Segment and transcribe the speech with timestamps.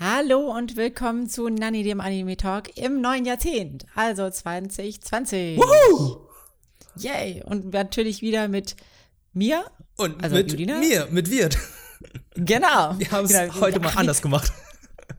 [0.00, 5.58] Hallo und willkommen zu Nanny, dem Anime Talk im neuen Jahrzehnt, also 2020.
[5.58, 6.26] Woohoo!
[6.96, 7.42] Yay!
[7.44, 8.76] Und natürlich wieder mit
[9.34, 9.64] mir.
[9.98, 10.78] Und Also mit Julina?
[10.78, 11.58] mir, mit Wirt.
[12.34, 12.94] Genau.
[12.98, 13.60] Wir haben es Genau.
[13.60, 14.50] heute mal Ach, anders gemacht.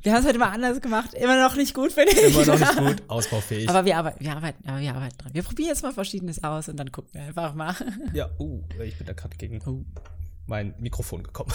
[0.01, 1.13] Wir haben es heute mal anders gemacht.
[1.13, 2.33] Immer noch nicht gut, finde ich.
[2.35, 3.69] Immer noch nicht gut, ausbaufähig.
[3.69, 5.33] Aber wir arbeiten, wir arbeiten, aber wir arbeiten dran.
[5.35, 7.75] Wir probieren jetzt mal Verschiedenes aus und dann gucken wir einfach mal.
[8.13, 9.85] ja, uh, ich bin da gerade gegen Oh.
[10.47, 11.51] mein Mikrofon gekommen.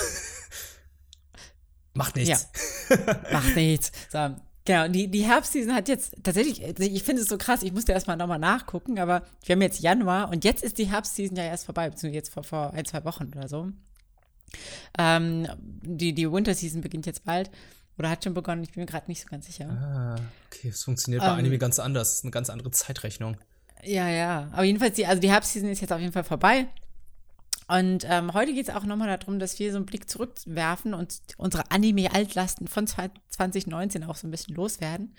[1.96, 2.48] Macht nichts.
[3.32, 3.92] Macht nichts.
[4.10, 7.72] So, genau, die, die Herbstseason hat jetzt tatsächlich, also ich finde es so krass, ich
[7.72, 11.44] musste erstmal nochmal nachgucken, aber wir haben jetzt Januar und jetzt ist die Herbstseason ja
[11.44, 13.68] erst vorbei, beziehungsweise jetzt vor, vor ein, zwei Wochen oder so.
[14.98, 17.50] Ähm, die, die Winter Season beginnt jetzt bald
[17.98, 19.68] oder hat schon begonnen, ich bin mir gerade nicht so ganz sicher.
[19.68, 21.38] Ah, okay, es funktioniert bei Ähm.
[21.38, 22.08] Anime ganz anders.
[22.08, 23.36] Es ist eine ganz andere Zeitrechnung.
[23.82, 24.48] Ja, ja.
[24.52, 26.68] Aber jedenfalls, die, also die Herbstseason ist jetzt auf jeden Fall vorbei.
[27.68, 31.18] Und ähm, heute geht es auch nochmal darum, dass wir so einen Blick zurückwerfen und
[31.36, 35.14] unsere Anime-Altlasten von 2019 auch so ein bisschen loswerden.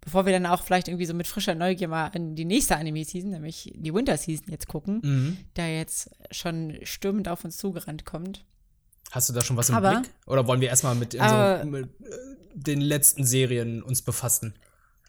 [0.00, 3.30] Bevor wir dann auch vielleicht irgendwie so mit frischer Neugier mal in die nächste Anime-Season,
[3.30, 5.36] nämlich die Winter-Season jetzt gucken, Mhm.
[5.56, 8.44] der jetzt schon stürmend auf uns zugerannt kommt.
[9.10, 10.10] Hast du da schon was im Aber- Blick?
[10.26, 11.88] Oder wollen wir erstmal mit, Aber- so, mit äh,
[12.54, 14.54] den letzten Serien uns befassen?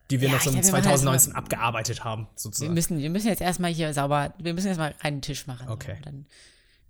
[0.09, 2.73] Die wir Ja, noch so im glaub, wir machen 2019 erstmal- abgearbeitet haben, Wir sozusagen.
[2.73, 5.67] müssen, wir müssen jetzt erstmal hier sauber, wir müssen erstmal reinen Tisch machen.
[5.69, 5.95] Okay.
[5.97, 6.25] Und dann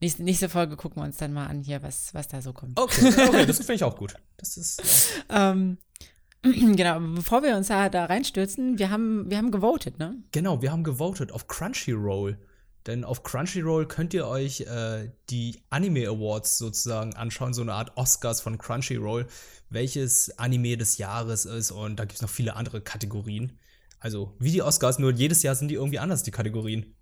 [0.02, 2.80] nächste, nächste Folge gucken wir uns dann mal an hier, was, was da so kommt.
[2.80, 4.16] Okay, okay, das finde ich auch gut.
[4.38, 4.82] Das ist.
[5.30, 5.78] Ähm,
[6.42, 10.16] genau, bevor wir uns da, da reinstürzen, wir haben, wir haben gewotet, ne?
[10.32, 12.38] Genau, wir haben gewotet auf Crunchyroll.
[12.86, 17.98] Denn auf Crunchyroll könnt ihr euch äh, die Anime Awards sozusagen anschauen, so eine Art
[17.98, 19.28] Oscars von Crunchyroll,
[19.70, 23.60] welches Anime des Jahres ist und da gibt es noch viele andere Kategorien.
[24.00, 26.96] Also wie die Oscars, nur jedes Jahr sind die irgendwie anders, die Kategorien.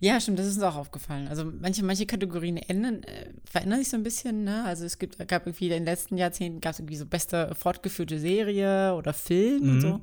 [0.00, 1.28] Ja, stimmt, das ist uns auch aufgefallen.
[1.28, 4.64] Also manche, manche Kategorien ändern, äh, verändern sich so ein bisschen, ne?
[4.64, 8.18] Also es gibt, gab irgendwie in den letzten Jahrzehnten gab es irgendwie so beste fortgeführte
[8.18, 9.80] Serie oder Film und Mhm.
[9.80, 10.00] so.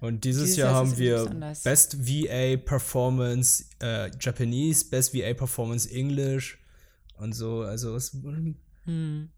[0.00, 1.52] Und dieses, Dieses Jahr Jahr haben wir.
[1.64, 6.58] Best VA Performance äh, Japanese, Best VA Performance English
[7.18, 7.60] und so.
[7.62, 8.12] Also es
[8.84, 9.28] Hm.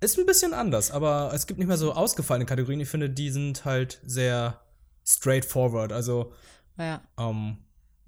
[0.00, 2.80] ist ein bisschen anders, aber es gibt nicht mehr so ausgefallene Kategorien.
[2.80, 4.60] Ich finde, die sind halt sehr
[5.04, 5.92] straightforward.
[5.92, 6.32] Also,
[6.78, 7.02] Ja.
[7.18, 7.58] ähm,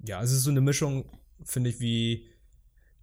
[0.05, 1.05] ja, es ist so eine Mischung,
[1.43, 2.27] finde ich, wie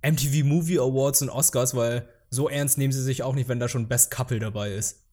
[0.03, 3.69] MTV Movie Awards und Oscars, weil so ernst nehmen sie sich auch nicht, wenn da
[3.69, 5.05] schon Best Couple dabei ist.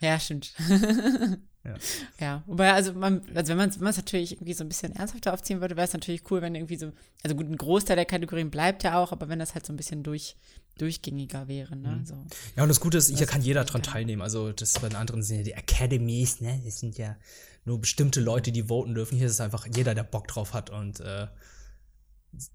[0.00, 0.54] Ja, stimmt.
[1.64, 1.76] Ja.
[2.20, 2.42] ja.
[2.46, 5.76] Wobei, also, man, also wenn man es natürlich irgendwie so ein bisschen ernsthafter aufziehen würde,
[5.76, 6.92] wäre es natürlich cool, wenn irgendwie so,
[7.22, 9.76] also gut, ein Großteil der Kategorien bleibt ja auch, aber wenn das halt so ein
[9.76, 10.36] bisschen durch,
[10.76, 11.92] durchgängiger wäre, ne?
[11.92, 12.04] Mhm.
[12.04, 12.16] So.
[12.56, 14.20] Ja, und das Gute ist, hier kann jeder dran teilnehmen.
[14.20, 16.60] Also, das bei den anderen sind ja die Academies, ne?
[16.64, 17.16] Das sind ja
[17.64, 19.16] nur bestimmte Leute, die voten dürfen.
[19.16, 21.26] Hier ist es einfach jeder, der Bock drauf hat und äh,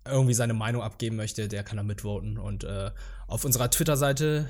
[0.06, 2.38] irgendwie seine Meinung abgeben möchte, der kann da mitvoten.
[2.38, 2.92] Und äh,
[3.28, 4.50] auf unserer Twitter-Seite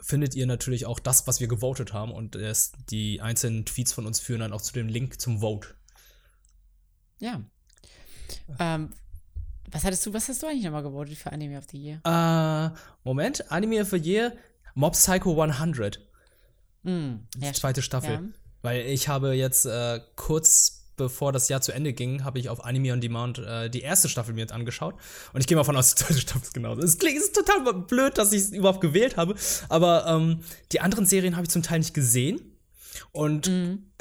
[0.00, 2.12] findet ihr natürlich auch das, was wir gewotet haben.
[2.12, 5.68] Und es, die einzelnen Tweets von uns führen dann auch zu dem Link zum Vote.
[7.18, 7.40] Ja.
[8.58, 8.92] Ähm,
[9.70, 12.00] was hattest du, was hast du eigentlich nochmal gewotet für Anime of the Year?
[12.04, 14.32] Äh, Moment, Anime of the Year,
[14.74, 16.00] Mob Psycho 100.
[16.84, 18.14] Hm, ja, zweite Staffel.
[18.14, 18.22] Ja.
[18.62, 22.64] Weil ich habe jetzt äh, kurz bevor das Jahr zu Ende ging, habe ich auf
[22.64, 24.94] Anime on Demand äh, die erste Staffel mir jetzt angeschaut.
[25.32, 26.82] Und ich gehe mal von aus, die zweite Staffel ist genauso.
[26.82, 29.34] Es klingt es ist total blöd, dass ich es überhaupt gewählt habe.
[29.68, 30.40] Aber ähm,
[30.70, 32.40] die anderen Serien habe ich zum Teil nicht gesehen.
[33.10, 33.50] Und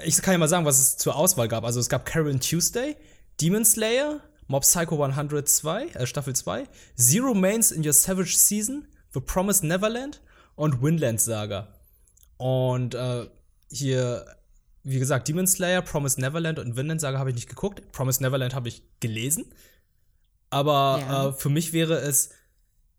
[0.04, 1.64] ich kann ja mal sagen, was es zur Auswahl gab.
[1.64, 2.98] Also es gab Karen Tuesday,
[3.40, 6.68] Demon Slayer, Mob Psycho 102, äh, Staffel 2,
[6.98, 10.22] Zero Mains in Your Savage Season, The Promised Neverland
[10.56, 11.74] und Windland Saga.
[12.38, 13.28] Und äh,
[13.72, 14.26] hier,
[14.84, 17.92] wie gesagt, Demon Slayer, Promised Neverland und Vinland Saga habe ich nicht geguckt.
[17.92, 19.46] Promised Neverland habe ich gelesen.
[20.50, 21.28] Aber Ja.
[21.30, 22.30] äh, für mich wäre es,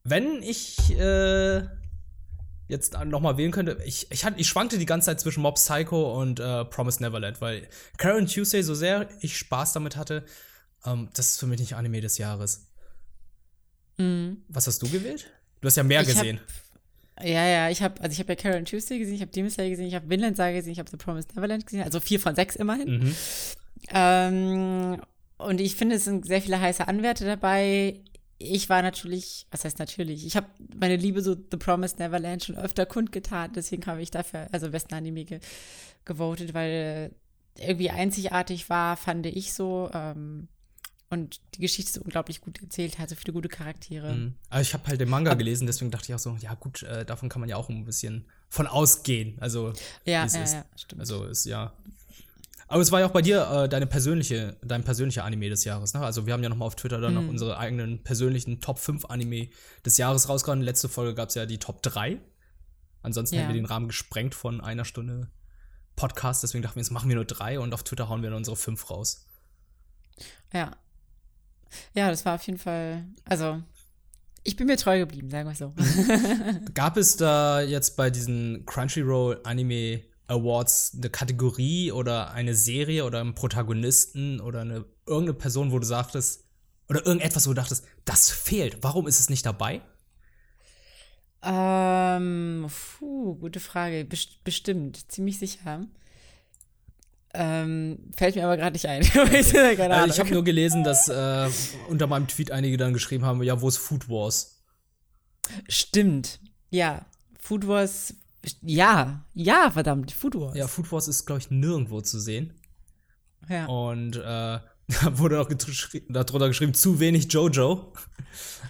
[0.04, 1.62] wenn ich äh,
[2.68, 5.56] jetzt noch mal wählen könnte, ich, ich, hatte, ich schwankte die ganze Zeit zwischen Mob
[5.56, 10.24] Psycho und äh, Promised Neverland, weil Karen Tuesday, so sehr ich Spaß damit hatte,
[10.84, 12.66] ähm, das ist für mich nicht Anime des Jahres.
[13.98, 14.42] Mhm.
[14.48, 15.30] Was hast du gewählt?
[15.60, 16.40] Du hast ja mehr Ich hab- gesehen.
[17.20, 19.70] Ja, ja, ich habe, also ich habe ja Karen Tuesday gesehen, ich habe Demon Slayer
[19.70, 22.34] gesehen, ich habe Vinland Saga gesehen, ich habe The Promised Neverland gesehen, also vier von
[22.34, 22.88] sechs immerhin.
[22.88, 23.14] Mhm.
[23.90, 25.02] Ähm,
[25.38, 28.00] und ich finde, es sind sehr viele heiße Anwärter dabei.
[28.38, 32.56] Ich war natürlich, was heißt natürlich, ich habe meine Liebe so The Promised Neverland schon
[32.56, 35.40] öfter kundgetan, deswegen habe ich dafür, also besten Anime ge
[36.04, 37.12] gewotet, weil
[37.58, 39.90] irgendwie einzigartig war, fand ich so.
[39.92, 40.48] Ähm,
[41.12, 44.12] und die Geschichte so unglaublich gut erzählt hat, so viele gute Charaktere.
[44.14, 44.34] Mhm.
[44.50, 46.82] Aber ich habe halt den Manga Ab- gelesen, deswegen dachte ich auch so, ja gut,
[46.82, 49.36] äh, davon kann man ja auch ein bisschen von ausgehen.
[49.40, 49.68] Also,
[50.04, 50.34] Ja, ja, ist.
[50.54, 51.00] ja, stimmt.
[51.00, 51.72] Also ist ja.
[52.68, 55.92] Aber es war ja auch bei dir äh, deine persönliche, dein persönlicher Anime des Jahres,
[55.92, 56.00] ne?
[56.00, 59.48] Also wir haben ja nochmal auf Twitter dann noch unsere eigenen persönlichen Top 5 Anime
[59.84, 60.62] des Jahres rausgehauen.
[60.62, 62.18] Letzte Folge gab es ja die Top 3.
[63.02, 63.42] Ansonsten Ja.
[63.42, 65.28] hätten wir den Rahmen gesprengt von einer Stunde
[65.96, 66.42] Podcast.
[66.44, 68.56] Deswegen dachten wir, jetzt machen wir nur drei und auf Twitter hauen wir dann unsere
[68.56, 69.26] fünf raus.
[70.54, 70.70] Ja.
[71.94, 73.62] Ja, das war auf jeden Fall, also
[74.44, 75.72] ich bin mir treu geblieben, sagen wir so.
[76.74, 83.20] Gab es da jetzt bei diesen Crunchyroll Anime Awards eine Kategorie oder eine Serie oder
[83.20, 86.44] einen Protagonisten oder eine irgendeine Person, wo du sagtest,
[86.88, 88.78] oder irgendetwas, wo du dachtest, das fehlt.
[88.82, 89.82] Warum ist es nicht dabei?
[91.44, 94.04] ähm, puh, gute Frage.
[94.04, 95.86] Best bestimmt, ziemlich sicher.
[97.34, 99.02] Ähm, fällt mir aber gerade nicht ein.
[99.32, 101.48] Ich Also ich habe nur gelesen, dass äh,
[101.88, 104.62] unter meinem Tweet einige dann geschrieben haben, ja, wo ist Food Wars?
[105.68, 106.40] Stimmt.
[106.70, 107.06] Ja.
[107.40, 108.14] Food Wars.
[108.60, 109.24] Ja.
[109.34, 110.12] Ja, verdammt.
[110.12, 110.56] Food Wars.
[110.56, 112.54] Ja, Food Wars ist, glaube ich, nirgendwo zu sehen.
[113.48, 113.66] Ja.
[113.66, 114.60] Und äh, da
[115.18, 115.48] wurde auch
[116.08, 117.92] darunter geschrieben, zu wenig Jojo.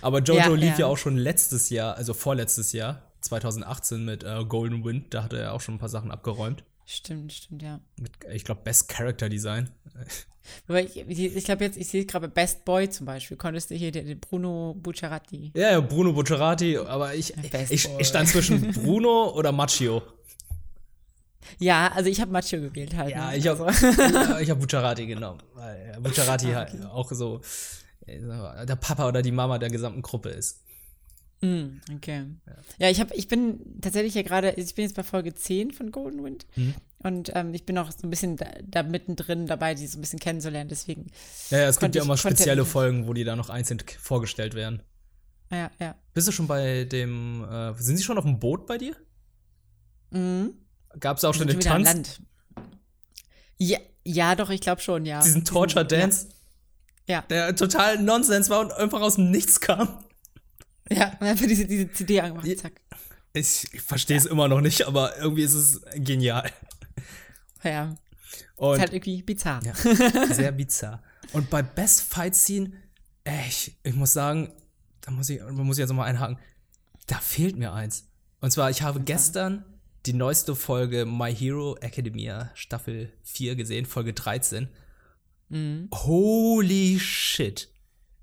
[0.00, 0.80] Aber Jojo Ja, lief ja.
[0.80, 0.86] ja.
[0.86, 5.14] auch schon letztes Jahr, also vorletztes Jahr, 2018 mit äh, Golden Wind.
[5.14, 6.64] Da hat er ja auch schon ein paar Sachen abgeräumt.
[6.92, 7.80] Stimmt, stimmt, ja.
[7.98, 9.70] Mit, ich glaube, Best Character Design.
[10.68, 13.92] Aber ich, ich, glaube jetzt, ich sehe gerade Best Boy zum Beispiel, konntest du hier
[13.92, 15.52] den, Bruno Bucciarati.
[15.54, 18.00] Ja, ja, Bruno Bucciarati, aber ich, Best ich, Boy.
[18.00, 20.02] ich stand zwischen Bruno oder Machio.
[21.60, 23.10] Ja, also ich habe Macho gewählt halt.
[23.10, 23.36] Ja, ne?
[23.36, 23.86] ich habe also,
[24.40, 25.40] ich hab Bucciarati genommen.
[25.54, 27.40] Weil Bucciarati Ah, halt auch so
[28.06, 30.60] der Papa oder die Mama der gesamten Gruppe ist.
[31.42, 32.24] Mm, okay.
[32.78, 35.90] Ja, ich habe, ich bin tatsächlich ja gerade, ich bin jetzt bei Folge 10 von
[35.90, 36.74] Golden Wind Mhm.
[36.98, 40.00] und ähm, ich bin auch so ein bisschen da, da mittendrin dabei, die so ein
[40.00, 41.10] bisschen kennenzulernen, deswegen.
[41.50, 44.82] Ja, ja es gibt ja immer spezielle Folgen, wo die dann noch einzeln vorgestellt werden.
[45.50, 45.94] Ja, ja.
[46.14, 48.96] Bist du schon bei dem, äh, sind sie schon auf dem Boot bei dir?
[50.10, 50.54] Mhm.
[50.98, 52.22] Gab es auch schon den Tanz, Land.
[53.58, 55.22] Ja, ja, doch, ich glaube schon, ja.
[55.22, 56.28] diesen Torture Dance,
[57.06, 59.88] Ja, der total Nonsens war und einfach aus dem Nichts kam?
[60.90, 61.16] Ja, ja.
[61.20, 62.56] Und einfach diese, diese CD angemacht, Ja.
[62.56, 62.80] zack.
[63.34, 66.50] Ich, ich verstehe es immer noch nicht, aber irgendwie ist es genial.
[67.64, 67.94] Ja,
[68.56, 69.62] Und ist halt irgendwie bizarr.
[69.64, 69.74] Ja,
[70.34, 71.02] sehr bizarr.
[71.32, 72.72] Und bei Best Fight Scene,
[73.24, 74.52] ey, ich, ich muss sagen,
[75.00, 76.36] da muss ich, da muss ich jetzt nochmal einhaken,
[77.06, 78.06] da fehlt mir eins.
[78.40, 79.64] Und zwar, ich habe gestern
[80.04, 84.68] die neueste Folge My Hero Academia Staffel 4 gesehen, Folge 13.
[85.92, 87.68] Holy shit.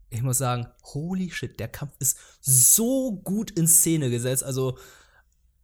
[0.09, 4.43] Ich muss sagen, holy shit, der Kampf ist so gut in Szene gesetzt.
[4.43, 4.77] Also,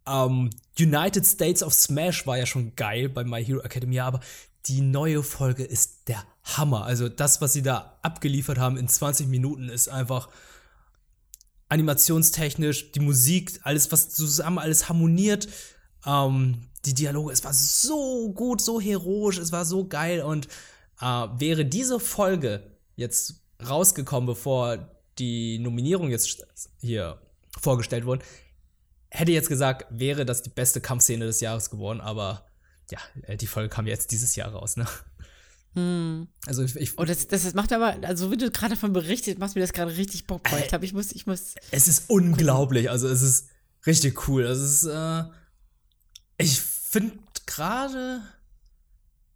[0.08, 0.50] ähm,
[0.80, 4.20] United States of Smash war ja schon geil bei My Hero Academia, aber
[4.68, 6.86] die neue Folge ist der Hammer.
[6.86, 10.30] Also das, was sie da abgeliefert haben in 20 Minuten, ist einfach
[11.70, 15.48] animationstechnisch, die Musik, alles, was zusammen alles harmoniert,
[16.06, 20.48] ähm, die Dialoge, es war so gut, so heroisch, es war so geil und
[21.02, 26.46] äh, wäre diese Folge jetzt rausgekommen, bevor die Nominierung jetzt
[26.80, 27.20] hier
[27.60, 28.26] vorgestellt wurde,
[29.10, 32.46] hätte jetzt gesagt, wäre das die beste Kampfszene des Jahres geworden, aber
[32.92, 34.86] ja, äh, die Folge kam jetzt dieses Jahr raus, ne?
[36.48, 39.40] Also ich, ich Oh, das, das, das macht aber, also wie du gerade davon berichtet,
[39.40, 40.44] machst mir das gerade richtig Bock.
[40.44, 41.56] Boah, Ich glaube, ich muss, ich muss.
[41.72, 43.50] es ist unglaublich, also es ist
[43.86, 44.44] richtig cool.
[44.44, 45.24] Es ist, äh,
[46.38, 48.22] ich finde gerade,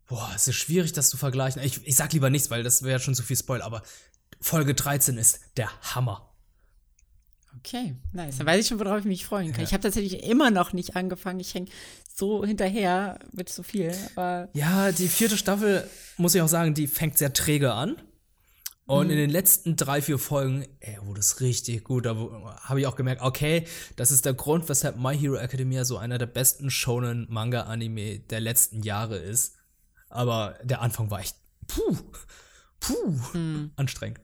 [0.08, 1.62] boah, es ist schwierig, das zu vergleichen.
[1.62, 3.84] Ich, ich sag lieber nichts, weil das wäre schon zu viel Spoil, aber
[4.42, 6.30] Folge 13 ist der Hammer.
[7.58, 8.38] Okay, nice.
[8.38, 9.64] Dann weiß ich schon, worauf ich mich freuen kann.
[9.64, 11.40] Ich habe tatsächlich immer noch nicht angefangen.
[11.40, 11.68] Ich hänge
[12.14, 13.94] so hinterher mit so viel.
[14.16, 17.98] Aber Ja, die vierte Staffel, muss ich auch sagen, die fängt sehr träge an.
[18.86, 22.08] Und in den letzten drei, vier Folgen, ey, wurde es richtig gut.
[22.08, 22.16] Da
[22.64, 26.18] habe ich auch gemerkt, okay, das ist der Grund, weshalb My Hero Academia so einer
[26.18, 29.58] der besten Shonen Manga Anime der letzten Jahre ist.
[30.10, 31.36] Aber der Anfang war echt,
[31.68, 31.98] puh,
[32.80, 33.14] puh,
[33.76, 34.22] anstrengend.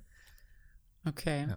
[1.06, 1.48] Okay.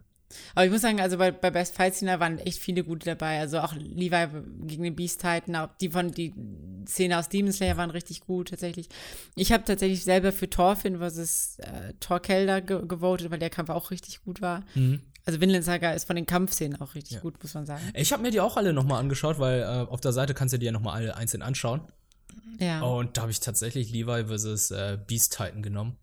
[0.55, 3.40] Aber ich muss sagen, also bei, bei Best Fight Scene waren echt viele gute dabei.
[3.40, 4.26] Also auch Levi
[4.67, 6.35] gegen den Beast Titan, auch die von die
[6.87, 8.88] Szene aus Demon Slayer waren richtig gut tatsächlich.
[9.37, 13.71] Ich habe tatsächlich selber für Thorfinn versus äh, Thor Kelder ge gewotet, weil der Kampf
[13.71, 14.64] auch richtig gut war.
[15.25, 17.83] Also Vinland Saga ist von den Kampfszenen auch richtig gut, muss man sagen.
[17.95, 20.59] Ich habe mir die auch alle nochmal angeschaut, weil äh, auf der Seite kannst du
[20.59, 21.81] dir ja nochmal alle einzeln anschauen.
[22.59, 22.83] Ja.
[22.83, 24.73] Und da habe ich tatsächlich Levi vs.
[24.73, 25.97] Äh, Beast Titan genommen.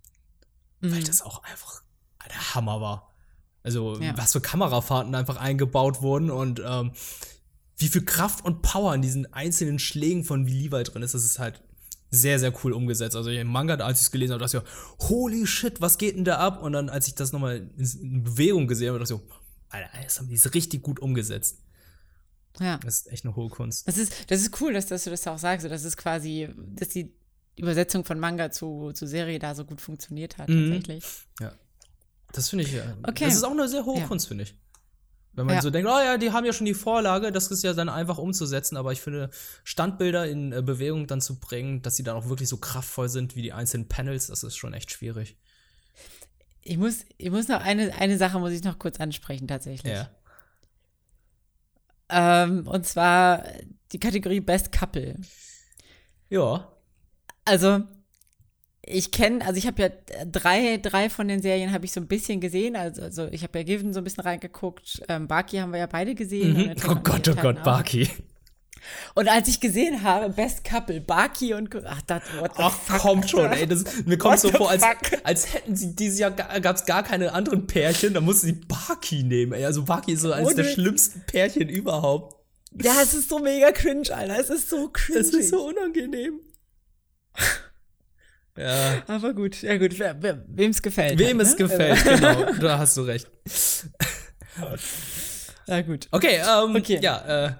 [0.81, 1.05] Weil Mhm.
[1.05, 1.83] das auch einfach
[2.27, 3.14] der Hammer war.
[3.65, 4.15] Also, Ja.
[4.17, 6.91] was für Kamerafahrten einfach eingebaut wurden und ähm,
[7.77, 11.39] wie viel Kraft und Power in diesen einzelnen Schlägen von Levi drin ist, das ist
[11.39, 11.61] halt
[12.11, 13.15] sehr, sehr cool umgesetzt.
[13.15, 14.63] Also im Manga, als ich es gelesen habe, dachte ich
[14.99, 16.61] so, holy shit, was geht denn da ab?
[16.61, 19.27] Und dann, als ich das nochmal in, Bewegung gesehen habe, dachte ich so,
[19.69, 21.57] Alter, das haben die richtig gut umgesetzt.
[22.61, 22.77] ja.
[22.77, 23.85] Das ist echt eine hohe Kunst.
[23.87, 25.65] Das ist, das ist cool, dass, dass du das auch sagst.
[25.65, 27.11] Das ist quasi, dass die
[27.57, 30.69] Übersetzung von Manga zu, zu Serie da so gut funktioniert hat, Mhm.
[30.69, 31.03] tatsächlich.
[31.41, 31.51] Ja.
[32.35, 33.25] Das finde ich, äh, Okay.
[33.25, 34.07] das ist auch eine sehr hohe Ja.
[34.07, 34.55] Kunst, finde ich.
[35.33, 35.61] Wenn man Ja.
[35.61, 38.17] so denkt, oh ja, die haben ja schon die Vorlage, das ist ja dann einfach
[38.17, 39.29] umzusetzen, aber ich finde,
[39.65, 43.35] Standbilder in äh, Bewegung dann zu bringen, dass sie dann auch wirklich so kraftvoll sind
[43.35, 45.37] wie die einzelnen Panels, das ist schon echt schwierig.
[46.61, 49.93] Ich muss, ich muss noch eine, eine Sache muss ich noch kurz ansprechen, tatsächlich.
[49.93, 50.09] Ja.
[52.09, 53.43] Ähm, und zwar
[53.91, 55.15] die Kategorie Best Couple.
[56.29, 56.71] Ja.
[57.45, 57.83] Also,
[58.87, 59.89] ich kenne, also ich habe ja
[60.25, 62.75] drei, drei von den Serien habe ich so ein bisschen gesehen.
[62.75, 65.01] Also, also ich habe ja Given so ein bisschen reingeguckt.
[65.09, 66.55] Ähm, Baki haben wir ja beide gesehen.
[66.55, 66.75] Mhm.
[66.85, 67.63] Oh on Gott, oh Gott, auch.
[67.63, 68.07] Baki.
[69.15, 72.99] Und als ich gesehen habe, Best Couple, Baki und, ach, das, what the Ach, fuck,
[72.99, 73.65] kommt schon, ey.
[73.65, 74.83] Das, mir kommt What so vor, als,
[75.23, 79.23] als hätten sie dieses Jahr gab es gar keine anderen Pärchen, da mussten sie Baki
[79.23, 79.65] nehmen, ey.
[79.65, 82.35] Also Baki ist so eines der schlimmsten Pärchen überhaupt.
[82.79, 84.39] Ja, es ist so mega cringe, Alter.
[84.39, 85.19] Es ist so cringe.
[85.19, 86.41] Das ist so unangenehm.
[88.57, 89.03] Ja.
[89.07, 91.19] Aber gut, ja gut, wem es gefällt.
[91.19, 91.57] Wem halt, es ne?
[91.57, 92.53] gefällt, genau.
[92.61, 93.27] Da hast du recht.
[95.67, 96.07] Ja, gut.
[96.11, 96.99] Okay, ähm, Okay.
[97.01, 97.51] ja, äh,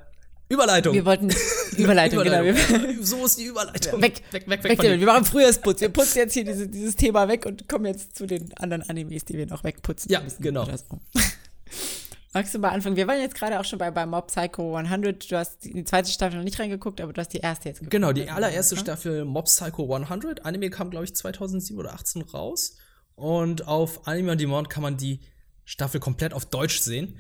[0.48, 0.94] Überleitung.
[0.94, 1.30] Wir wollten
[1.78, 2.44] Überleitung, genau.
[2.44, 2.56] Wir,
[3.02, 4.00] so ist die Überleitung.
[4.02, 5.00] weg, weg, weg, weg, weg.
[5.00, 5.82] Wir machen Frühjahrsputz.
[5.82, 9.26] Wir putzen jetzt hier diese, dieses Thema weg und kommen jetzt zu den anderen Animes,
[9.26, 10.42] die wir noch wegputzen Ja, müssen.
[10.44, 10.66] genau.
[10.66, 11.00] So.
[12.36, 12.98] Magst du mal anfangen?
[12.98, 15.32] Wir waren jetzt gerade auch schon bei, bei Mob Psycho 100.
[15.32, 17.92] Du hast die zweite Staffel noch nicht reingeguckt, aber du hast die erste jetzt geguckt.
[17.92, 18.76] Genau, die allererste?
[18.76, 20.44] Staffel Mob Psycho 100.
[20.44, 22.76] Anime kam, glaube ich, 2007 oder 18 raus.
[23.16, 25.22] Und auf Anime on Demand kann man die
[25.64, 27.16] Staffel komplett auf Deutsch sehen.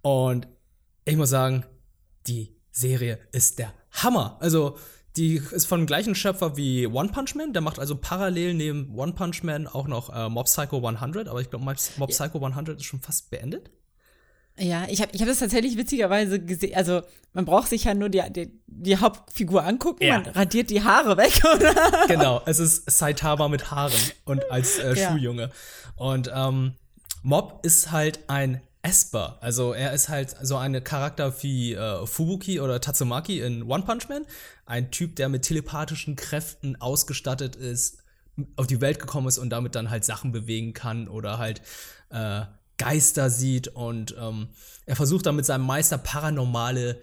[0.00, 0.48] Und
[1.04, 1.66] ich muss sagen,
[2.26, 4.38] die Serie ist der Hammer.
[4.40, 4.78] Also,
[5.16, 7.52] die ist von dem gleichen Schöpfer wie One Punch Man.
[7.52, 11.28] Der macht also parallel neben One Punch Man auch noch äh, Mob Psycho 100.
[11.28, 13.70] Aber ich glaube, Mob, Mob Psycho 100 ist schon fast beendet.
[14.58, 16.74] Ja, ich habe ich hab das tatsächlich witzigerweise gesehen.
[16.74, 17.02] Also,
[17.34, 20.20] man braucht sich ja nur die, die, die Hauptfigur angucken, Ja.
[20.20, 21.74] man radiert die Haare weg, oder?
[22.08, 23.92] genau, es ist Saitama mit Haaren
[24.24, 25.10] und als äh, Ja.
[25.10, 25.50] Schuljunge.
[25.96, 26.72] Und ähm,
[27.22, 29.36] Mob ist halt ein Esper.
[29.40, 34.08] Also er ist halt so ein Charakter wie äh, Fubuki oder Tatsumaki in One Punch
[34.08, 34.24] Man.
[34.64, 37.98] Ein Typ, der mit telepathischen Kräften ausgestattet ist,
[38.56, 41.60] auf die Welt gekommen ist und damit dann halt Sachen bewegen kann oder halt
[42.10, 42.42] äh,
[42.78, 43.68] Geister sieht.
[43.68, 44.48] Und ähm,
[44.84, 47.00] er versucht dann mit seinem Meister paranormale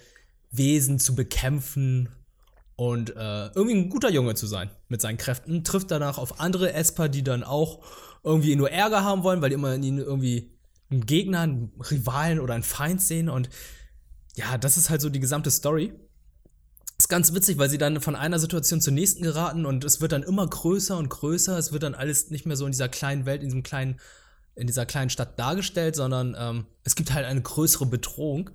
[0.52, 2.10] Wesen zu bekämpfen
[2.76, 5.64] und äh, irgendwie ein guter Junge zu sein mit seinen Kräften.
[5.64, 7.84] Trifft danach auf andere Esper, die dann auch
[8.24, 10.52] irgendwie nur Ärger haben wollen, weil die immer in ihnen irgendwie
[10.90, 13.30] einen Gegner, einen Rivalen oder einen Feind sehen.
[13.30, 13.50] Und
[14.36, 15.94] ja, das ist halt so die gesamte Story.
[16.98, 20.12] Ist ganz witzig, weil sie dann von einer Situation zur nächsten geraten und es wird
[20.12, 21.58] dann immer größer und größer.
[21.58, 24.00] Es wird dann alles nicht mehr so in dieser kleinen Welt, in diesem kleinen,
[24.56, 28.50] in dieser kleinen Stadt dargestellt, sondern ähm, es gibt halt eine größere Bedrohung.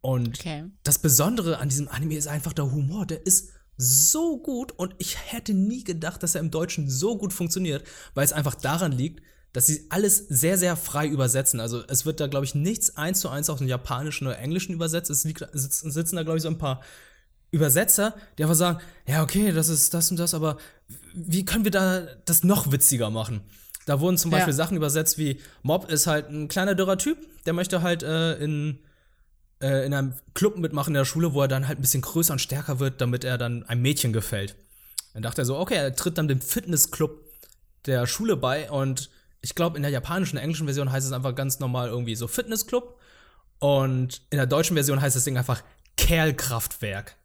[0.00, 0.64] Und Okay.
[0.82, 3.06] das Besondere an diesem Anime ist einfach der Humor.
[3.06, 7.32] Der ist so gut und ich hätte nie gedacht, dass er im Deutschen so gut
[7.32, 9.22] funktioniert, weil es einfach daran liegt,
[9.52, 11.60] dass sie alles sehr, sehr frei übersetzen.
[11.60, 14.74] Also es wird da, glaube ich, nichts eins zu eins aus dem Japanischen oder Englischen
[14.74, 15.10] übersetzt.
[15.10, 16.82] Es liegt, sitzen, sitzen da, glaube ich, so ein paar
[17.50, 20.56] Übersetzer, die einfach sagen, ja, okay, das ist das und das, aber
[21.14, 23.42] wie können wir da das noch witziger machen?
[23.86, 24.38] Da wurden zum Ja.
[24.38, 28.34] Beispiel Sachen übersetzt wie Mob ist halt ein kleiner dürrer Typ, der möchte halt äh,
[28.36, 28.78] in
[29.62, 32.32] äh, in einem Club mitmachen in der Schule, wo er dann halt ein bisschen größer
[32.32, 34.56] und stärker wird, damit er dann einem Mädchen gefällt.
[35.12, 37.20] Dann dachte er so, okay, er tritt dann dem Fitnessclub
[37.86, 39.10] der Schule bei und
[39.42, 42.98] ich glaube, in der japanischen, englischen Version heißt es einfach ganz normal irgendwie so Fitnessclub
[43.58, 45.62] und in der deutschen Version heißt das Ding einfach
[45.96, 47.16] Kerlkraftwerk.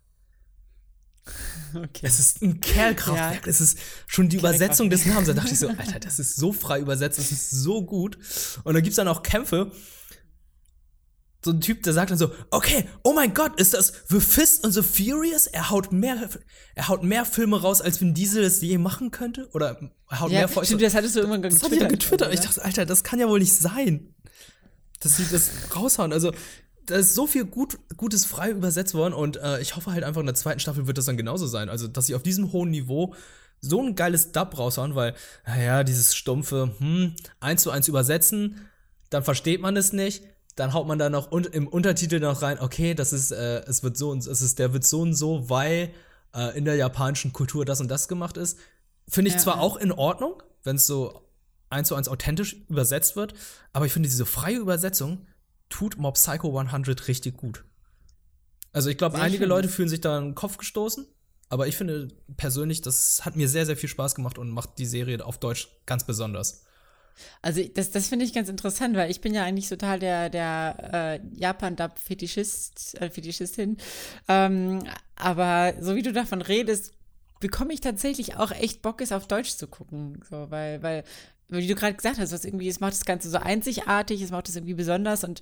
[1.76, 2.02] Okay.
[2.04, 3.48] Es ist ein Kerlkraftwerk.
[3.48, 5.28] Es ist schon die Übersetzung des Namens.
[5.28, 8.18] Da dachte ich so, Alter, das ist so frei übersetzt, das ist so gut.
[8.64, 9.72] Und da gibt's dann auch Kämpfe.
[11.44, 14.66] So ein Typ, der sagt dann so, okay, oh mein Gott, ist das The Fist
[14.66, 15.48] and the Furious?
[15.48, 16.30] Er haut mehr,
[16.76, 19.50] er haut mehr Filme raus, als Vin Diesel es je machen könnte?
[19.54, 20.66] Oder er haut Ja, mehr Fäuste.
[20.74, 22.34] stimmt, das hattest du irgendwann Das hat er getwittert.
[22.34, 24.14] Ich dachte, Alter, das kann ja wohl nicht sein.
[25.00, 26.12] Dass sie das raushauen.
[26.12, 26.34] Also,
[26.90, 30.22] da ist so viel gut, Gutes frei übersetzt worden und äh, ich hoffe halt einfach
[30.22, 31.70] in der zweiten Staffel wird das dann genauso sein.
[31.70, 33.14] Also, dass sie auf diesem hohen Niveau
[33.62, 35.14] so ein geiles Dub raushauen, weil,
[35.46, 38.68] naja, dieses stumpfe, hm, eins zu eins übersetzen,
[39.10, 40.24] dann versteht man es nicht.
[40.56, 43.84] Dann haut man da noch un im Untertitel noch rein, okay, das ist, äh, es
[43.84, 45.92] wird so und es ist, der wird so und so, weil
[46.34, 48.58] äh, in der japanischen Kultur das und das gemacht ist.
[49.08, 49.62] Finde ich Ja, zwar ja.
[49.62, 51.22] auch in Ordnung, wenn es so
[51.70, 53.34] eins zu eins authentisch übersetzt wird,
[53.74, 55.26] aber ich finde diese freie Übersetzung
[55.70, 57.64] tut Mob Psycho 100 richtig gut.
[58.72, 59.50] Also ich glaube, einige schön.
[59.50, 61.08] Leute fühlen sich da in den Kopf gestoßen,
[61.50, 64.86] aber ich finde persönlich, das hat mir sehr, sehr viel Spaß gemacht und macht die
[64.86, 66.66] Serie auf Deutsch ganz besonders.
[67.42, 70.90] Also das, das finde ich ganz interessant, weil ich bin ja eigentlich total der, der
[70.94, 73.78] äh, Japan-Dub-Fetischist, äh, Fetischistin.
[74.28, 74.84] Ähm,
[75.16, 76.94] aber so wie du davon redest,
[77.40, 80.22] bekomme ich tatsächlich auch echt Bock, es auf Deutsch zu gucken.
[80.30, 81.04] So, weil, weil
[81.50, 84.50] wie du gerade gesagt hast, was irgendwie, es macht das Ganze so einzigartig, es macht
[84.50, 85.42] es irgendwie besonders und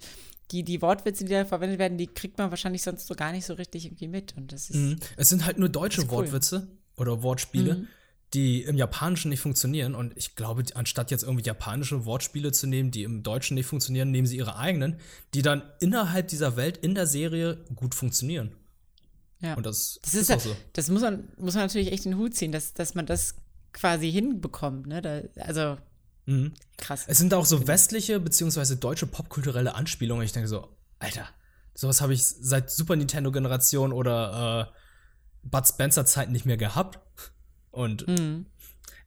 [0.51, 3.45] die, die Wortwitze, die da verwendet werden, die kriegt man wahrscheinlich sonst so gar nicht
[3.45, 4.35] so richtig irgendwie mit.
[4.37, 4.75] Und das ist.
[4.77, 4.97] Mhm.
[5.17, 6.09] Es sind halt nur deutsche cool.
[6.11, 7.87] Wortwitze oder Wortspiele, Mhm.
[8.33, 9.93] die im Japanischen nicht funktionieren.
[9.93, 14.09] Und ich glaube, anstatt jetzt irgendwie japanische Wortspiele zu nehmen, die im Deutschen nicht funktionieren,
[14.11, 14.95] nehmen sie ihre eigenen,
[15.33, 18.55] die dann innerhalb dieser Welt in der Serie gut funktionieren.
[19.41, 19.53] Ja.
[19.55, 20.55] Und das, Das ist, ist so.
[20.73, 23.35] das muss man, muss man natürlich echt in den Hut ziehen, dass, dass man das
[23.73, 25.01] quasi hinbekommt, ne?
[25.01, 25.77] Da, also
[26.27, 26.53] Mhm.
[26.77, 27.05] krass.
[27.07, 30.23] Es sind auch so westliche beziehungsweise deutsche popkulturelle Anspielungen.
[30.25, 30.67] Ich denke so,
[30.99, 31.27] Alter,
[31.73, 34.77] sowas habe ich seit Super Nintendo Generation oder äh,
[35.43, 36.99] Bud Spencer Zeit nicht mehr gehabt.
[37.71, 38.45] Und Mhm.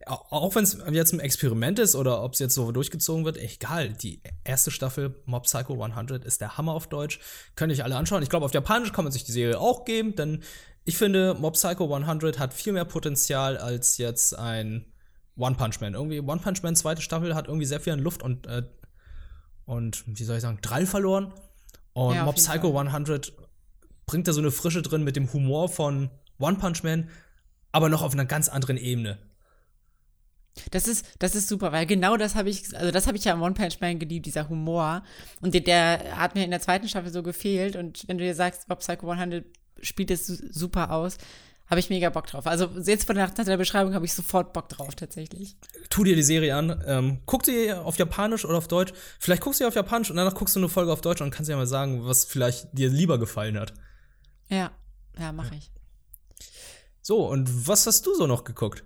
[0.07, 3.37] au- auch wenn es jetzt ein Experiment ist oder ob es jetzt so durchgezogen wird,
[3.37, 3.93] egal.
[3.93, 7.21] Die erste Staffel Mob Psycho 100 ist der Hammer auf Deutsch.
[7.57, 8.23] Könnt ihr alle anschauen.
[8.23, 10.43] Ich glaube, auf Japanisch kann man sich die Serie auch geben, denn
[10.85, 14.87] ich finde, Mob Psycho 100 hat viel mehr Potenzial als jetzt ein
[15.41, 15.95] One Punch Man.
[15.95, 18.63] Irgendwie One Punch Man zweite Staffel hat irgendwie sehr viel an Luft und äh,
[19.65, 21.33] und wie soll ich sagen, Drall verloren.
[21.93, 23.33] Und Ja, Mob Psycho 100
[24.07, 27.09] bringt da so eine Frische drin mit dem Humor von One Punch Man,
[27.73, 29.19] aber noch auf einer ganz anderen Ebene.
[30.73, 33.33] Das ist, das ist super, weil genau das habe ich, also das habe ich ja
[33.33, 35.05] am One Punch Man geliebt, dieser Humor.
[35.41, 37.77] Und der, der hat mir in der zweiten Staffel so gefehlt.
[37.77, 39.45] Und wenn du dir sagst, Bob Psycho 100
[39.81, 41.17] spielt es su- super aus,
[41.71, 42.47] habe ich mega Bock drauf.
[42.49, 45.57] Also jetzt von der, nach der Beschreibung habe ich sofort Bock drauf, tatsächlich.
[45.89, 48.93] tu dir die Serie an, ähm, guck sie auf Japanisch oder auf Deutsch.
[49.21, 51.31] Vielleicht guckst du sie auf Japanisch und danach guckst du eine Folge auf Deutsch und
[51.31, 53.73] kannst ja mal sagen, was vielleicht dir lieber gefallen hat.
[54.49, 54.73] Ja,
[55.17, 55.71] ja, mache ich.
[57.03, 58.85] So, und was hast du so noch geguckt?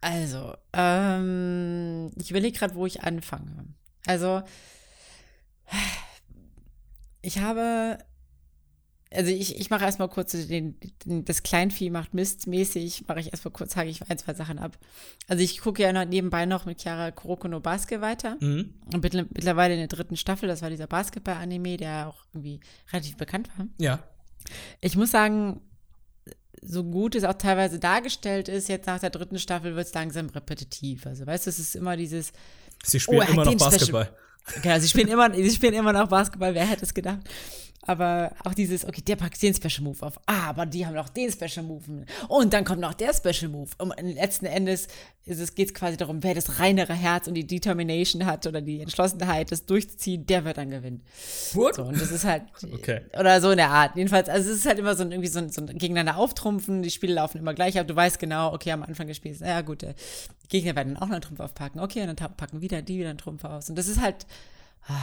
[0.00, 3.74] Also, ähm, ich überlege gerade, wo ich anfange.
[4.06, 4.42] Also,
[7.22, 7.98] ich habe,
[9.12, 13.32] also ich, ich mache erstmal kurz den, den, das Kleinvieh macht Mist mäßig, mache ich
[13.32, 14.78] erstmal kurz, hake ich ein, zwei Sachen ab.
[15.28, 18.36] Also ich gucke ja noch nebenbei noch mit Chiara Kuroko no Basket weiter.
[18.40, 18.74] Mhm.
[18.92, 22.60] Und mittler- mittlerweile in der dritten Staffel, das war dieser Basketball-Anime, der auch irgendwie
[22.92, 23.66] relativ bekannt war.
[23.78, 24.02] Ja.
[24.80, 25.60] Ich muss sagen,
[26.60, 30.28] so gut es auch teilweise dargestellt ist, jetzt nach der dritten Staffel wird es langsam
[30.28, 31.06] repetitiv.
[31.06, 32.32] Also, weißt du, es ist immer dieses,
[32.84, 34.16] Sie spielen Oh, er immer noch den Special- Basketball.
[34.62, 37.20] genau, sie spielen immer, sie spielen immer noch Basketball, wer hätte es gedacht?
[37.88, 40.20] Aber auch dieses, okay, der packt den Special Move auf.
[40.26, 42.04] Ah, aber die haben noch den Special Move.
[42.28, 43.70] Und dann kommt noch der Special Move.
[43.78, 44.88] Und letzten Endes
[45.28, 48.80] es, geht es quasi darum, wer das reinere Herz und die Determination hat oder die
[48.80, 51.02] Entschlossenheit, das durchzuziehen, der wird dann gewinnen.
[51.52, 51.76] What?
[51.76, 53.02] So, und das ist halt, Okay.
[53.18, 53.96] oder so in der Art.
[53.96, 56.82] Jedenfalls, also es ist halt immer so ein, irgendwie so ein, so ein gegeneinander auftrumpfen,
[56.82, 59.60] die Spiele laufen immer gleich ab, du weißt genau, okay, am Anfang des Spiels, ja
[59.60, 59.94] gut, der
[60.48, 63.10] Gegner werden dann auch noch einen Trumpf aufpacken, okay, und dann packen wieder die wieder
[63.10, 63.68] einen Trumpf aus.
[63.68, 64.26] Und das ist halt,
[64.86, 64.94] ah,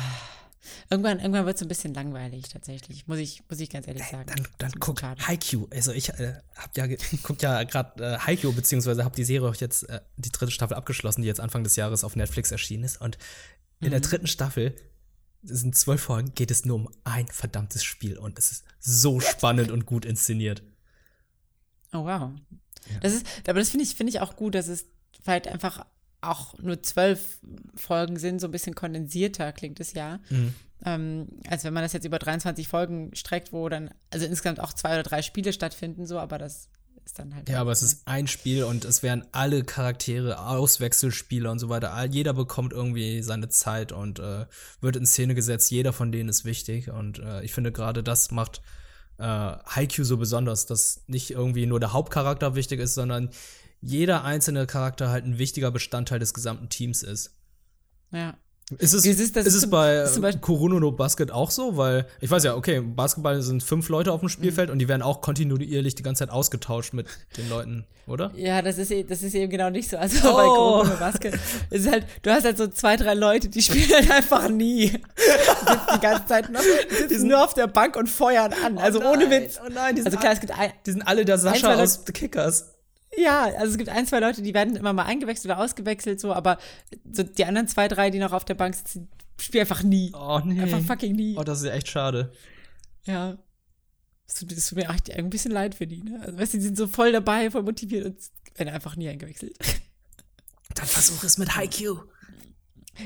[0.89, 4.25] irgendwann, irgendwann wird es ein bisschen langweilig, tatsächlich, muss ich, muss ich ganz ehrlich sagen.
[4.27, 5.01] Dann, dann Das guck.
[5.01, 5.67] Haikyuu.
[5.71, 6.87] Also ich äh, hab ja
[7.23, 10.75] guck ja gerade äh, Haikyuu beziehungsweise habe die Serie auch jetzt äh, die dritte Staffel
[10.75, 13.01] abgeschlossen, die jetzt Anfang des Jahres auf Netflix erschienen ist.
[13.01, 13.17] Und
[13.81, 13.91] in Mhm.
[13.91, 14.75] der dritten Staffel
[15.47, 19.19] es sind zwölf Folgen, geht es nur um ein verdammtes Spiel und es ist so
[19.19, 20.63] spannend und gut inszeniert.
[21.93, 22.31] Oh, wow.
[23.01, 24.85] Das ist, aber das finde ich, finde ich auch gut, dass es
[25.23, 25.85] vielleicht einfach
[26.29, 27.39] auch nur zwölf
[27.75, 30.19] Folgen sind, so ein bisschen kondensierter klingt es ja.
[30.85, 34.73] Ähm, als wenn man das jetzt über 23 Folgen streckt, wo dann, also insgesamt auch
[34.73, 36.69] zwei oder drei Spiele stattfinden, so, aber das
[37.05, 37.49] ist dann halt.
[37.49, 42.03] Ja, aber es ist ein Spiel und es werden alle Charaktere, Auswechselspieler und so weiter.
[42.05, 44.45] Jeder bekommt irgendwie seine Zeit und äh,
[44.81, 45.71] wird in Szene gesetzt.
[45.71, 48.61] Jeder von denen ist wichtig und äh, ich finde gerade das macht
[49.17, 53.29] äh, Haikyuu so besonders, dass nicht irgendwie nur der Hauptcharakter wichtig ist, sondern
[53.85, 57.31] jeder einzelne Charakter halt ein wichtiger Bestandteil des gesamten Teams ist.
[58.11, 58.33] Ja.
[58.79, 61.77] Ist es, Das ist- das ist ist es zum- bei Kuruno no Basket auch so?
[61.77, 65.03] Weil ich weiß ja, okay, Basketball sind fünf Leute auf dem Spielfeld und die werden
[65.03, 67.05] auch kontinuierlich die ganze Zeit ausgetauscht mit
[67.37, 68.31] den Leuten, oder?
[68.35, 69.97] Ja, das ist, das ist eben genau nicht so.
[69.97, 70.35] Also Oh.
[70.35, 71.37] bei Kuroko no Basket
[71.69, 74.87] ist halt, du hast halt so zwei, drei Leute, die spielen halt einfach nie.
[74.89, 78.79] Die sitzen die ganze Zeit noch, die sitzen nur auf der Bank und feuern an.
[78.79, 79.59] Also ohne Witz.
[79.63, 81.83] Oh nein, die sind, Also klar, es gibt ein, die sind alle der Sascha zwei
[81.83, 82.71] aus The Kickers.
[83.17, 86.33] Ja, also es gibt ein, zwei Leute, die werden immer mal eingewechselt oder ausgewechselt, so,
[86.33, 86.57] aber
[87.11, 90.11] so die anderen zwei, drei, die noch auf der Bank sitzen, spielen einfach nie.
[90.13, 90.59] Oh nee.
[90.61, 91.35] Einfach fucking nie.
[91.37, 92.31] Oh, das ist ja echt schade.
[93.05, 93.37] Ja.
[94.27, 96.19] Es tut, tut mir echt ein bisschen leid für die, ne?
[96.21, 98.17] Also, weißt du, die sind so voll dabei, voll motiviert und
[98.55, 99.55] werden einfach nie eingewechselt.
[100.73, 101.99] Dann versuch es mit Haikyuu.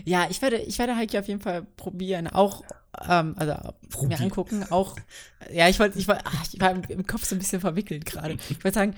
[0.06, 2.64] Ja, ich werde, ich werde Heike auf jeden Fall probieren, auch,
[3.08, 3.54] ähm, also
[3.90, 4.10] Probieren.
[4.10, 4.96] mir angucken, auch,
[5.52, 8.38] ja, ich wollte, ich wollte, ich war im Kopf so ein bisschen verwickelt gerade.
[8.50, 8.96] Ich wollte sagen,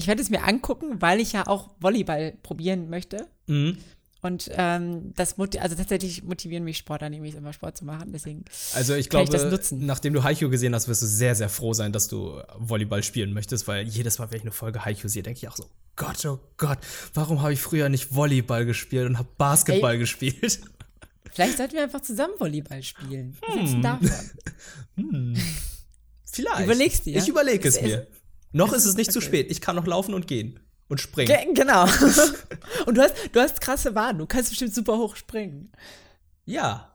[0.00, 3.26] ich werde es mir angucken, weil ich ja auch Volleyball probieren möchte.
[3.46, 3.76] Mhm.
[4.22, 8.12] Und ähm, das also tatsächlich motivieren mich Sportanimes immer Sport zu machen.
[8.12, 9.86] Deswegen Also ich ich glaube, das nutzen.
[9.86, 13.32] nachdem du Haikyuu gesehen hast, wirst du sehr, sehr froh sein, dass du Volleyball spielen
[13.32, 15.64] möchtest, weil jedes Mal, wenn ich eine Folge Haikyuu sehe, denke ich auch so,
[15.96, 16.78] Gott, oh Gott,
[17.14, 19.98] warum habe ich früher nicht Volleyball gespielt und habe Basketball Ey.
[19.98, 20.60] gespielt?
[21.32, 23.38] Vielleicht sollten wir einfach zusammen Volleyball spielen.
[23.40, 23.82] Was Hm.
[23.82, 24.10] davon?
[26.30, 26.64] Vielleicht.
[26.64, 27.18] Überlegst du, ja?
[27.22, 28.06] Ich überlege es Es- mir.
[28.52, 29.26] Noch ist es nicht zu okay.
[29.26, 29.50] spät.
[29.50, 30.58] Ich kann noch laufen und gehen.
[30.88, 31.28] Und springen.
[31.28, 31.84] Ge genau.
[32.86, 34.18] Und du hast, du hast krasse Waden.
[34.18, 35.70] Du kannst bestimmt super hoch springen.
[36.46, 36.92] Ja.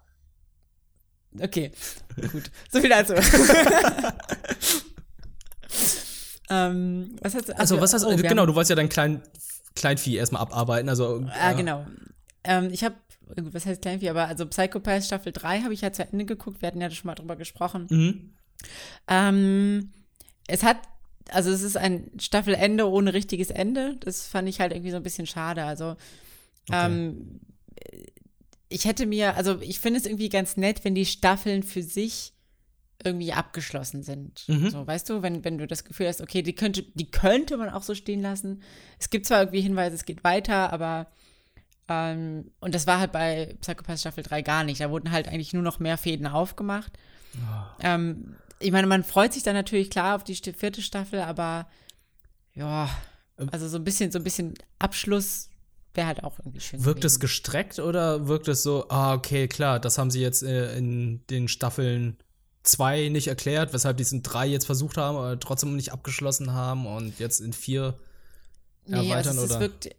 [1.40, 1.72] Okay,
[2.32, 2.52] gut.
[2.72, 3.14] So viel dazu.
[6.50, 7.58] ähm, was hast du?
[7.58, 8.08] Also, was hast du?
[8.10, 9.22] oh, genau, haben- du wolltest ja dein Klein,
[9.76, 10.90] Kleinvieh erstmal abarbeiten.
[10.90, 11.86] Also, Ah, äh, genau.
[12.44, 12.96] Ähm, ich habe,
[13.28, 16.62] was heißt Kleinvieh, aber also Psychopath Staffel 3 habe ich ja zu Ende geguckt.
[16.62, 17.88] Wir hatten ja schon mal drüber gesprochen.
[17.90, 18.34] Mhm.
[19.08, 19.92] Ähm,
[20.48, 20.78] es hat,
[21.32, 23.98] also es ist ein Staffelende ohne richtiges Ende.
[24.00, 25.64] Das fand ich halt irgendwie so ein bisschen schade.
[25.64, 25.96] Also
[26.72, 27.40] ähm,
[28.70, 32.34] ich hätte mir, also ich finde es irgendwie ganz nett, wenn die Staffeln für sich
[33.04, 34.46] irgendwie abgeschlossen sind.
[34.48, 34.70] Mhm.
[34.70, 37.70] So, weißt du, wenn, wenn du das Gefühl hast, okay, die könnte, die könnte man
[37.70, 38.62] auch so stehen lassen.
[39.00, 41.08] Es gibt zwar irgendwie Hinweise, es geht weiter, aber
[41.88, 44.82] ähm, und das war halt bei Psychopath Staffel 3 gar nicht.
[44.82, 46.94] Da wurden halt eigentlich nur noch mehr Fäden aufgemacht.
[47.80, 51.68] Ähm, ich meine, man freut sich dann natürlich klar auf die vierte Staffel, aber
[52.54, 52.90] ja,
[53.38, 53.50] Ähm.
[53.52, 55.50] also so ein bisschen, so ein bisschen Abschluss
[55.94, 56.84] wäre halt auch irgendwie schön.
[56.86, 60.78] Wirkt es gestreckt oder wirkt es so, ah, okay, klar, das haben sie jetzt äh,
[60.78, 62.18] in den Staffeln
[62.64, 66.52] 2 nicht erklärt, weshalb die es in 3 jetzt versucht haben, aber trotzdem nicht abgeschlossen
[66.54, 67.94] haben und jetzt in 4
[68.88, 69.60] Nee, also erweitern es, es, oder?
[69.62, 69.90] wirkt,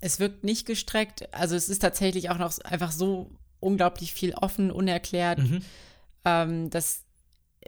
[0.00, 1.32] es wirkt nicht gestreckt.
[1.34, 5.62] Also es ist tatsächlich auch noch einfach so unglaublich viel offen, unerklärt, Mhm.
[6.24, 7.02] ähm, dass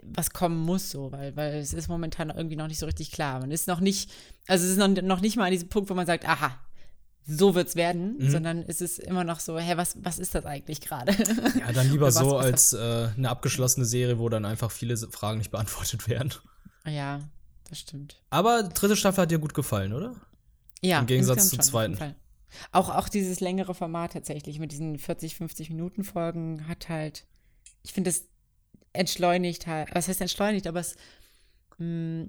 [0.03, 3.39] was kommen muss, so, weil, weil es ist momentan irgendwie noch nicht so richtig klar.
[3.39, 4.09] Man ist noch nicht,
[4.47, 6.57] also es ist noch, noch nicht mal an diesem Punkt, wo man sagt, aha,
[7.27, 8.29] so wird's werden, Mhm.
[8.31, 11.11] sondern es ist immer noch so, hä, was, was ist das eigentlich gerade?
[11.59, 15.37] Ja, dann lieber was- so als äh, eine abgeschlossene Serie, wo dann einfach viele Fragen
[15.37, 16.33] nicht beantwortet werden.
[16.85, 17.19] ja,
[17.69, 18.21] das stimmt.
[18.31, 20.15] Aber dritte Staffel hat dir gut gefallen, oder?
[20.81, 22.15] Ja, Im Gegensatz zur zweiten.
[22.73, 27.25] Auch, auch dieses längere Format tatsächlich mit diesen 40, 50 Minuten Folgen hat halt,
[27.83, 28.25] ich finde es
[28.93, 30.95] entschleunigt halt, was heißt entschleunigt, aber es,
[31.77, 32.27] mh,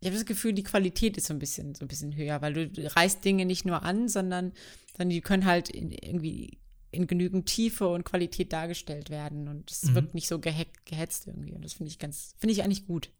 [0.00, 2.52] ich habe das Gefühl, die Qualität ist so ein bisschen, so ein bisschen höher, weil
[2.54, 4.52] du, reißt Dinge nicht nur an, sondern,
[4.96, 6.58] sondern die können halt in, irgendwie
[6.90, 9.94] in genügend Tiefe und Qualität dargestellt werden und es Mhm.
[9.94, 13.10] wirkt nicht so geheck, gehetzt irgendwie und das finde ich ganz, finde ich eigentlich gut.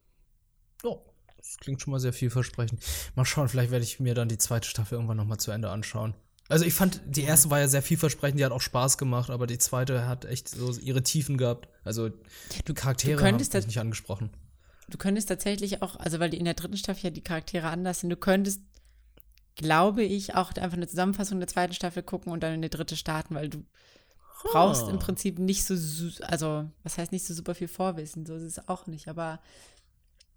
[0.84, 0.96] Ja,
[1.36, 2.82] das klingt schon mal sehr vielversprechend.
[3.14, 5.70] Mal schauen, vielleicht werde ich mir dann die zweite Staffel irgendwann noch mal zu Ende
[5.70, 6.14] anschauen.
[6.48, 9.46] Also ich fand, die erste war ja sehr vielversprechend, die hat auch Spaß gemacht, aber
[9.46, 11.68] die zweite hat echt so ihre Tiefen gehabt.
[11.84, 12.10] Also
[12.66, 14.30] die Charaktere haben könntest mich nicht angesprochen.
[14.88, 18.00] Du könntest tatsächlich auch, also weil die in der dritten Staffel ja die Charaktere anders
[18.00, 18.60] sind, du könntest,
[19.54, 22.96] glaube ich, auch einfach eine Zusammenfassung der zweiten Staffel gucken und dann in die dritte
[22.96, 23.64] starten, weil du
[24.50, 25.74] brauchst im Prinzip nicht so,
[26.24, 29.40] also was heißt nicht so super viel Vorwissen, so ist es auch nicht, aber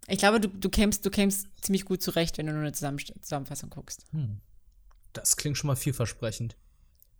[0.08, 2.98] ich glaube, du, du kämst, du kämst ziemlich gut zurecht, wenn du nur eine Zusammen
[3.20, 4.06] Zusammenfassung guckst.
[5.16, 6.56] Das klingt schon mal vielversprechend.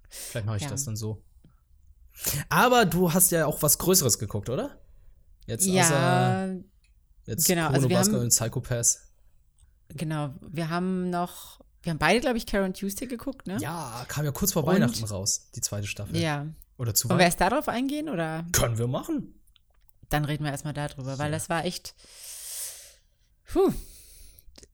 [0.08, 0.70] Vielleicht mache ich Ja.
[0.70, 1.22] das dann so.
[2.48, 4.80] Aber du hast ja auch was Größeres geguckt, oder?
[5.46, 6.46] Jetzt außer Ja,
[7.26, 8.98] jetzt genau, Chrono also wir Basket haben- und Psychopath.
[9.88, 10.34] genau.
[10.40, 13.58] Wir haben noch, wir haben beide, glaube ich, Karen Tuesday geguckt, ne?
[13.60, 16.16] Ja, kam ja kurz vor Und- Weihnachten raus, die zweite Staffel.
[16.16, 16.46] Ja.
[16.78, 18.44] Oder zu Wollen wir erst darauf eingehen oder?
[18.52, 19.34] Können wir machen.
[20.08, 21.94] Dann reden wir erstmal darüber, weil das war echt.
[23.52, 23.72] Puh,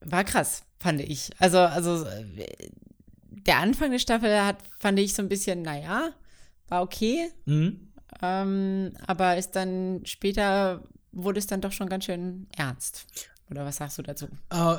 [0.01, 1.31] war krass, fand ich.
[1.39, 2.71] Also, also äh,
[3.47, 6.11] der Anfang der Staffel hat, fand ich so ein bisschen, naja,
[6.69, 7.31] war okay.
[7.47, 7.93] Mhm.
[8.21, 13.07] Ähm, aber ist dann später wurde es dann doch schon ganz schön ernst.
[13.51, 14.27] Oder was sagst du dazu?
[14.51, 14.77] Äh,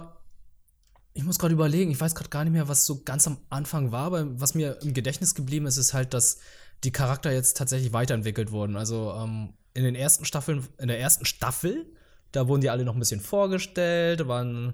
[1.13, 3.91] ich muss gerade überlegen, ich weiß gerade gar nicht mehr, was so ganz am Anfang
[3.91, 6.39] war, aber was mir im Gedächtnis geblieben ist, ist halt, dass
[6.83, 8.75] die Charakter jetzt tatsächlich weiterentwickelt wurden.
[8.75, 11.85] Also ähm, in den ersten Staffeln, in der ersten Staffel,
[12.31, 14.73] da wurden die alle noch ein bisschen vorgestellt, waren,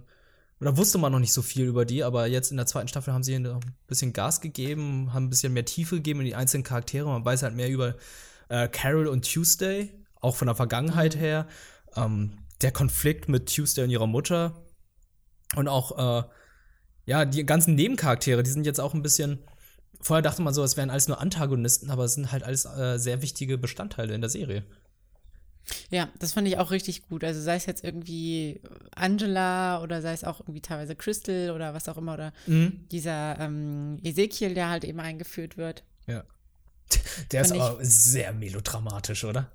[0.65, 3.13] da wusste man noch nicht so viel über die, aber jetzt in der zweiten Staffel
[3.13, 6.63] haben sie ein bisschen Gas gegeben, haben ein bisschen mehr Tiefe gegeben in die einzelnen
[6.63, 7.07] Charaktere.
[7.07, 7.95] Man weiß halt mehr über
[8.49, 11.47] äh, Carol und Tuesday, auch von der Vergangenheit her.
[11.95, 14.65] Ähm, der Konflikt mit Tuesday und ihrer Mutter.
[15.55, 16.27] Und auch, äh,
[17.05, 19.39] ja, die ganzen Nebencharaktere, die sind jetzt auch ein bisschen.
[20.01, 22.97] Vorher dachte man so, es wären alles nur Antagonisten, aber es sind halt alles äh,
[22.97, 24.65] sehr wichtige Bestandteile in der Serie.
[25.89, 27.23] Ja, das fand ich auch richtig gut.
[27.23, 28.61] Also sei es jetzt irgendwie
[28.95, 33.99] Angela oder sei es auch irgendwie teilweise Crystal oder was auch immer oder dieser ähm,
[34.03, 35.83] Ezekiel, der halt eben eingeführt wird.
[36.07, 36.23] Ja.
[37.31, 39.51] Der ist Fand ich- aber sehr melodramatisch, oder?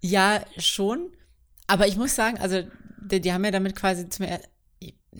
[0.00, 1.10] Ja, schon.
[1.66, 2.62] Aber ich muss sagen, also
[3.02, 4.40] die, die haben ja damit quasi zum er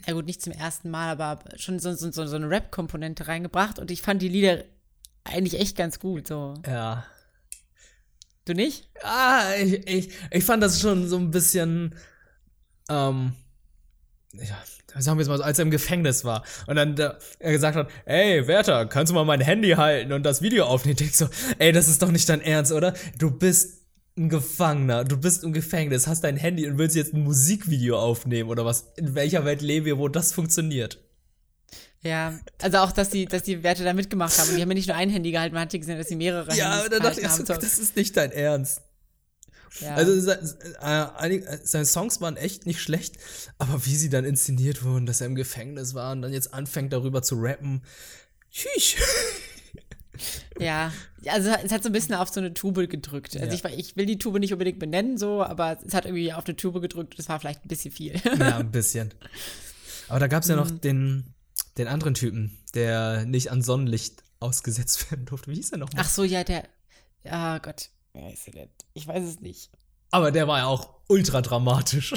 [0.06, 3.78] na gut, nicht zum ersten Mal, aber schon so, so, so, so eine Rap-Komponente reingebracht
[3.78, 4.62] und ich fand die Lieder
[5.24, 6.28] eigentlich echt ganz gut.
[6.28, 6.52] So.
[6.66, 7.06] Ja.
[8.46, 8.88] Du nicht?
[9.02, 11.96] Ah, ich, ich, ich fand das schon so ein bisschen,
[12.88, 13.32] ähm,
[14.32, 14.56] ja,
[15.00, 17.76] sagen wir es mal so, als er im Gefängnis war und dann der, er gesagt
[17.76, 20.96] hat, ey, Werther, kannst du mal mein Handy halten und das Video aufnehmen?
[21.00, 21.28] Ich so,
[21.58, 22.94] ey, das ist doch nicht dein Ernst, oder?
[23.18, 23.82] Du bist
[24.16, 28.48] ein Gefangener, du bist im Gefängnis, hast dein Handy und willst jetzt ein Musikvideo aufnehmen
[28.48, 28.92] oder was?
[28.96, 31.00] In welcher Welt leben wir, wo das funktioniert?
[32.06, 34.48] Ja, also auch, dass die, dass die Werte da mitgemacht haben.
[34.48, 36.16] Und die haben ja nicht nur ein Handy gehalten, man hat ja gesehen, dass sie
[36.16, 37.46] mehrere ja, Handys da dachte ich, haben.
[37.46, 38.82] So, das ist nicht dein Ernst.
[39.80, 39.94] Ja.
[39.94, 43.16] Also äh, seine Songs waren echt nicht schlecht,
[43.58, 46.92] aber wie sie dann inszeniert wurden, dass er im Gefängnis war und dann jetzt anfängt
[46.92, 47.82] darüber zu rappen,
[48.50, 48.96] tschüss.
[50.58, 50.92] Ja,
[51.26, 53.36] also es hat so ein bisschen auf so eine Tube gedrückt.
[53.36, 53.70] Also ja.
[53.70, 56.56] ich, ich, will die Tube nicht unbedingt benennen, so, aber es hat irgendwie auf eine
[56.56, 57.18] Tube gedrückt.
[57.18, 58.14] Das war vielleicht ein bisschen viel.
[58.38, 59.12] Ja, ein bisschen.
[60.08, 60.80] Aber da gab es ja noch mhm.
[60.80, 61.34] den,
[61.78, 65.50] den anderen Typen, der nicht an Sonnenlicht ausgesetzt werden durfte.
[65.50, 66.04] Wie hieß er nochmal?
[66.04, 66.64] Ach so, ja, der.
[67.24, 67.90] Ah oh Gott.
[68.94, 69.70] Ich weiß es nicht.
[70.10, 72.14] Aber der war ja auch ultra dramatisch.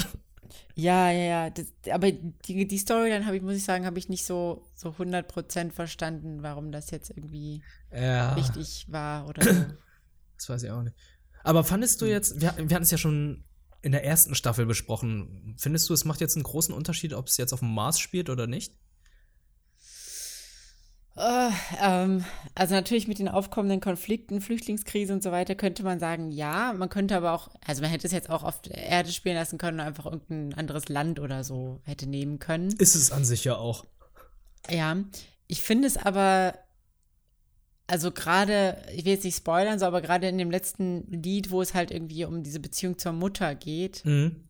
[0.74, 1.50] Ja, ja, ja.
[1.50, 4.90] Das, aber die, die Storyline habe ich, muss ich sagen, habe ich nicht so, so
[4.90, 8.36] 100% verstanden, warum das jetzt irgendwie ja.
[8.36, 9.64] wichtig war oder so.
[10.36, 10.96] Das weiß ich auch nicht.
[11.44, 13.44] Aber fandest du jetzt, wir, wir hatten es ja schon
[13.82, 17.36] in der ersten Staffel besprochen, findest du, es macht jetzt einen großen Unterschied, ob es
[17.36, 18.74] jetzt auf dem Mars spielt oder nicht?
[21.16, 21.50] Uh,
[21.82, 26.72] ähm, also natürlich mit den aufkommenden Konflikten, Flüchtlingskrise und so weiter könnte man sagen, ja.
[26.72, 29.58] Man könnte aber auch, also man hätte es jetzt auch auf der Erde spielen lassen
[29.58, 32.72] können und einfach irgendein anderes Land oder so hätte nehmen können.
[32.78, 33.84] Ist es an sich ja auch.
[34.68, 34.96] Ja,
[35.48, 36.54] ich finde es aber,
[37.88, 41.60] also gerade, ich will jetzt nicht spoilern, so, aber gerade in dem letzten Lied, wo
[41.60, 44.44] es halt irgendwie um diese Beziehung zur Mutter geht mhm.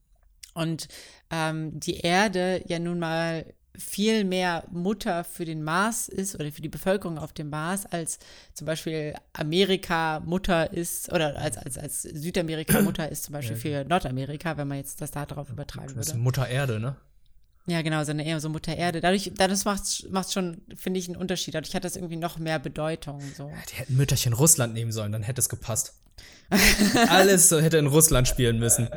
[0.53, 0.89] und
[1.31, 3.47] ähm, die Erde ja nun mal
[3.79, 8.19] viel mehr Mutter für den Mars ist oder für die Bevölkerung auf dem Mars, als
[8.55, 13.85] zum Beispiel Amerika Mutter ist oder als, als, als Südamerika Mutter ist zum Beispiel für
[13.85, 15.99] Nordamerika, wenn man jetzt das da drauf übertragen würde.
[16.01, 16.97] Das ist Mutter Erde, ne?
[17.67, 19.01] Ja, genau, so eine eher so Mutter Erde.
[19.01, 21.55] Dadurch, das macht es schon, finde ich, einen Unterschied.
[21.55, 23.21] Dadurch hat das irgendwie noch mehr Bedeutung.
[23.37, 23.49] So.
[23.49, 25.95] Ja, die hätten Mütterchen Russland nehmen sollen, dann hätte es gepasst.
[27.09, 28.89] Alles hätte in Russland spielen müssen.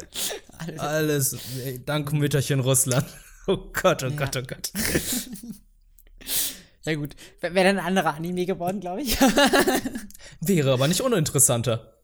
[0.57, 0.79] Alles.
[0.79, 1.37] Alles.
[1.85, 3.05] Dank Mütterchen Russland.
[3.47, 4.15] Oh Gott, oh ja.
[4.15, 4.71] Gott, oh Gott.
[6.85, 7.15] ja, gut.
[7.41, 9.19] Wäre dann ein anderer Anime geworden, glaube ich.
[10.41, 12.01] wäre aber nicht uninteressanter.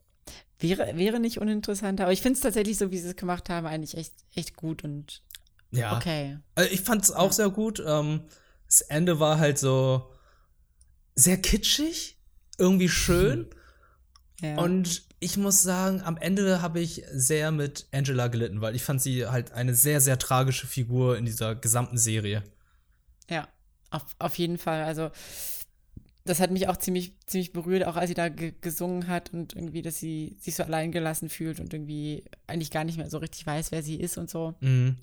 [0.59, 3.65] Wäre, wäre nicht uninteressanter, aber ich finde es tatsächlich so, wie sie es gemacht haben,
[3.65, 5.23] eigentlich echt, echt gut und
[5.71, 5.95] ja.
[5.95, 6.39] okay.
[6.55, 7.33] Also ich fand es auch ja.
[7.33, 7.81] sehr gut.
[7.85, 8.21] Ähm,
[8.67, 10.11] das Ende war halt so
[11.15, 12.17] sehr kitschig,
[12.57, 13.47] irgendwie schön.
[14.41, 14.57] Ja.
[14.57, 19.01] Und ich muss sagen, am Ende habe ich sehr mit Angela gelitten, weil ich fand
[19.01, 22.43] sie halt eine sehr, sehr tragische Figur in dieser gesamten Serie.
[23.29, 23.47] Ja,
[23.91, 24.83] auf, auf jeden Fall.
[24.83, 25.11] Also,
[26.25, 29.81] das hat mich auch ziemlich, ziemlich berührt, auch als sie da gesungen hat und irgendwie,
[29.81, 33.45] dass sie sich so allein gelassen fühlt und irgendwie eigentlich gar nicht mehr so richtig
[33.45, 34.55] weiß, wer sie ist und so.
[34.61, 34.97] Mhm.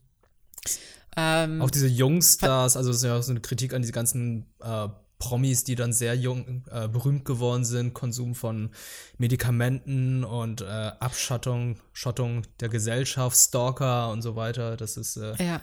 [1.16, 4.46] Ähm, auch diese Jungstars, also das ist ja auch so eine Kritik an diese ganzen
[4.60, 8.70] äh, Promis, die dann sehr jung äh, berühmt geworden sind, Konsum von
[9.16, 14.76] Medikamenten und äh, Abschottung Schottung der Gesellschaft, Stalker und so weiter.
[14.76, 15.62] Das ist äh, ja.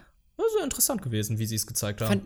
[0.56, 2.10] sehr interessant gewesen, wie sie es gezeigt haben.
[2.10, 2.24] Fand,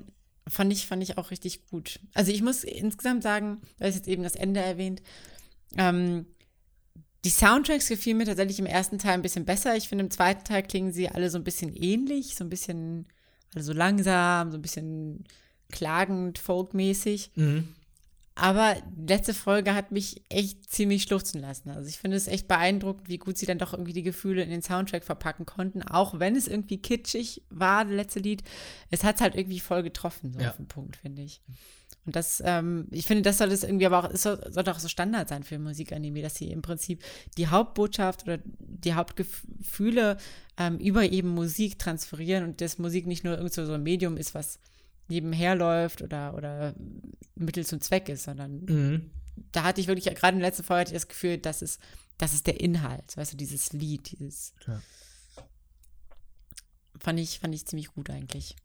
[0.48, 2.00] fand, ich, fand ich auch richtig gut.
[2.14, 5.02] Also ich muss insgesamt sagen, da ist jetzt eben das Ende erwähnt,
[5.78, 6.26] ähm,
[7.26, 9.76] die Soundtracks gefielen mir tatsächlich im ersten Teil ein bisschen besser.
[9.76, 13.08] Ich finde, im zweiten Teil klingen sie alle so ein bisschen ähnlich, so ein bisschen,
[13.54, 15.26] also langsam, so ein bisschen
[15.72, 17.32] klagend, folkmäßig.
[17.36, 17.70] Mhm.
[18.40, 21.72] Aber die letzte Folge hat mich echt ziemlich schluchzen lassen.
[21.72, 24.52] Also ich finde es echt beeindruckend, wie gut sie dann doch irgendwie die Gefühle in
[24.52, 25.82] den Soundtrack verpacken konnten.
[25.82, 28.44] Auch wenn es irgendwie kitschig war, das letzte Lied.
[28.92, 30.52] Es hat es halt irgendwie voll getroffen, so ja.
[30.52, 31.42] auf den Punkt, finde ich.
[32.06, 34.80] Und das, ähm, ich finde, das soll das irgendwie aber auch, es soll, sollte auch
[34.80, 37.04] so Standard sein für Musikanime, dass sie im Prinzip
[37.38, 40.18] die Hauptbotschaft oder die Hauptgefühle
[40.58, 44.36] ähm, über eben Musik transferieren und dass Musik nicht nur irgend so ein Medium ist,
[44.36, 44.60] was
[45.10, 46.74] nebenher läuft oder, oder
[47.36, 49.12] Mittel zum Zweck ist, sondern mhm.
[49.52, 51.80] da hatte ich wirklich, gerade in der letzten Folge hatte ich das Gefühl, das ist,
[52.18, 54.54] das ist der Inhalt, weißt du, dieses Lied, dieses.
[54.68, 54.82] Ja.
[57.00, 58.56] Fand ich, fand ich ziemlich gut eigentlich.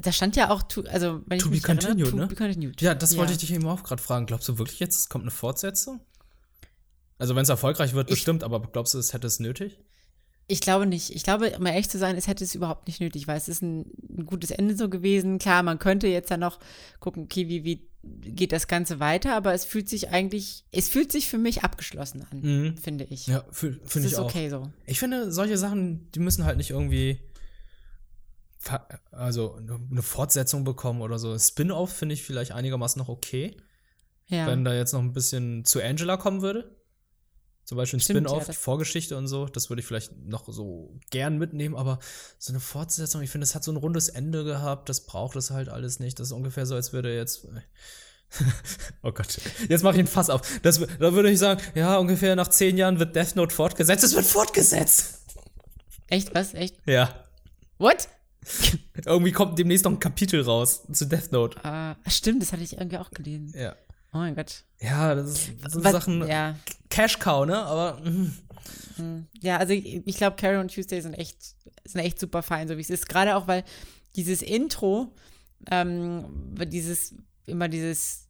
[0.00, 2.26] Da stand ja auch, to, also wenn to ich mich be continued, erinnere, to ne?
[2.28, 2.80] be continued.
[2.80, 3.18] Ja, das ja.
[3.18, 4.26] wollte ich dich eben auch gerade fragen.
[4.26, 6.00] Glaubst du wirklich jetzt, es kommt eine Fortsetzung?
[7.18, 9.80] Also wenn es erfolgreich wird, bestimmt, ich, aber glaubst du, es hätte es nötig?
[10.50, 11.14] Ich glaube nicht.
[11.14, 13.62] Ich glaube, um ehrlich zu sein, es hätte es überhaupt nicht nötig, weil es ist
[13.62, 13.84] ein,
[14.16, 15.38] ein gutes Ende so gewesen.
[15.38, 16.58] Klar, man könnte jetzt dann noch
[17.00, 21.12] gucken, okay, wie, wie geht das Ganze weiter, aber es fühlt sich eigentlich, es fühlt
[21.12, 22.76] sich für mich abgeschlossen an, mhm.
[22.78, 23.26] finde ich.
[23.26, 24.24] Ja, finde ich auch.
[24.24, 24.70] okay so.
[24.86, 27.20] Ich finde, solche Sachen, die müssen halt nicht irgendwie
[29.12, 29.56] also
[29.90, 31.38] eine Fortsetzung bekommen oder so.
[31.38, 33.56] Spin-off finde ich vielleicht einigermaßen noch okay.
[34.26, 34.46] Ja.
[34.46, 36.76] wenn da jetzt noch ein bisschen zu Angela kommen würde.
[37.68, 40.48] Zum Beispiel ein Spin-off, ja, das- die Vorgeschichte und so, das würde ich vielleicht noch
[40.50, 41.98] so gern mitnehmen, aber
[42.38, 45.50] so eine Fortsetzung, ich finde, es hat so ein rundes Ende gehabt, das braucht es
[45.50, 46.18] halt alles nicht.
[46.18, 47.46] Das ist ungefähr so, als würde jetzt.
[49.02, 50.40] oh Gott, jetzt mache ich ein Fass auf.
[50.62, 54.02] Das, da würde ich sagen, ja, ungefähr nach zehn Jahren wird Death Note fortgesetzt.
[54.02, 55.18] Es wird fortgesetzt!
[56.06, 56.54] Echt, was?
[56.54, 56.74] Echt?
[56.86, 57.22] Ja.
[57.76, 58.08] What?
[59.04, 61.62] Irgendwie kommt demnächst noch ein Kapitel raus zu Death Note.
[61.66, 63.52] Ah, stimmt, das hatte ich irgendwie auch gelesen.
[63.54, 63.76] Ja.
[64.12, 64.64] Oh mein Gott.
[64.80, 66.26] Ja, das, ist, das sind Was- Sachen.
[66.26, 66.56] Ja.
[66.88, 67.58] Cash Cow, ne?
[67.58, 68.00] Aber.
[68.00, 68.32] mm.
[69.40, 71.36] Ja, also ich, ich glaube, Carol und Tuesday sind echt,
[71.84, 73.08] sind echt super fein, so wie es ist.
[73.08, 73.64] Gerade auch, weil
[74.16, 75.14] dieses Intro,
[75.70, 76.24] ähm,
[76.66, 77.14] dieses,
[77.46, 78.26] immer dieses,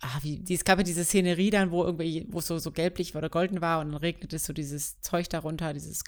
[0.00, 3.16] ah, wie, es gab ja diese Szenerie dann, wo irgendwie, wo es so, so gelblich
[3.16, 6.02] oder golden war und dann regnet es so dieses Zeug darunter, dieses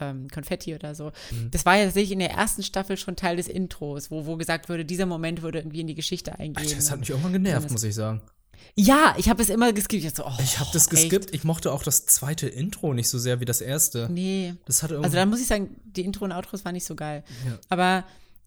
[0.00, 1.12] ähm, Konfetti oder so.
[1.30, 1.50] Mhm.
[1.50, 4.68] Das war ja tatsächlich in der ersten Staffel schon Teil des Intros, wo, wo gesagt
[4.68, 6.72] wurde, dieser Moment würde irgendwie in die Geschichte eingehen.
[6.74, 8.22] Das hat mich irgendwann genervt, muss ich sagen.
[8.76, 10.04] Ja, ich habe es immer geskippt.
[10.04, 10.90] Ich, so, oh, Ich habe das echt?
[10.90, 11.34] geskippt.
[11.34, 14.08] Ich mochte auch das zweite Intro nicht so sehr wie das erste.
[14.10, 14.54] Nee.
[14.66, 14.98] Das hatte.
[14.98, 17.24] Also da muss ich sagen, die Intro und Outros waren nicht so geil.
[17.46, 17.58] Ja.
[17.68, 18.04] Aber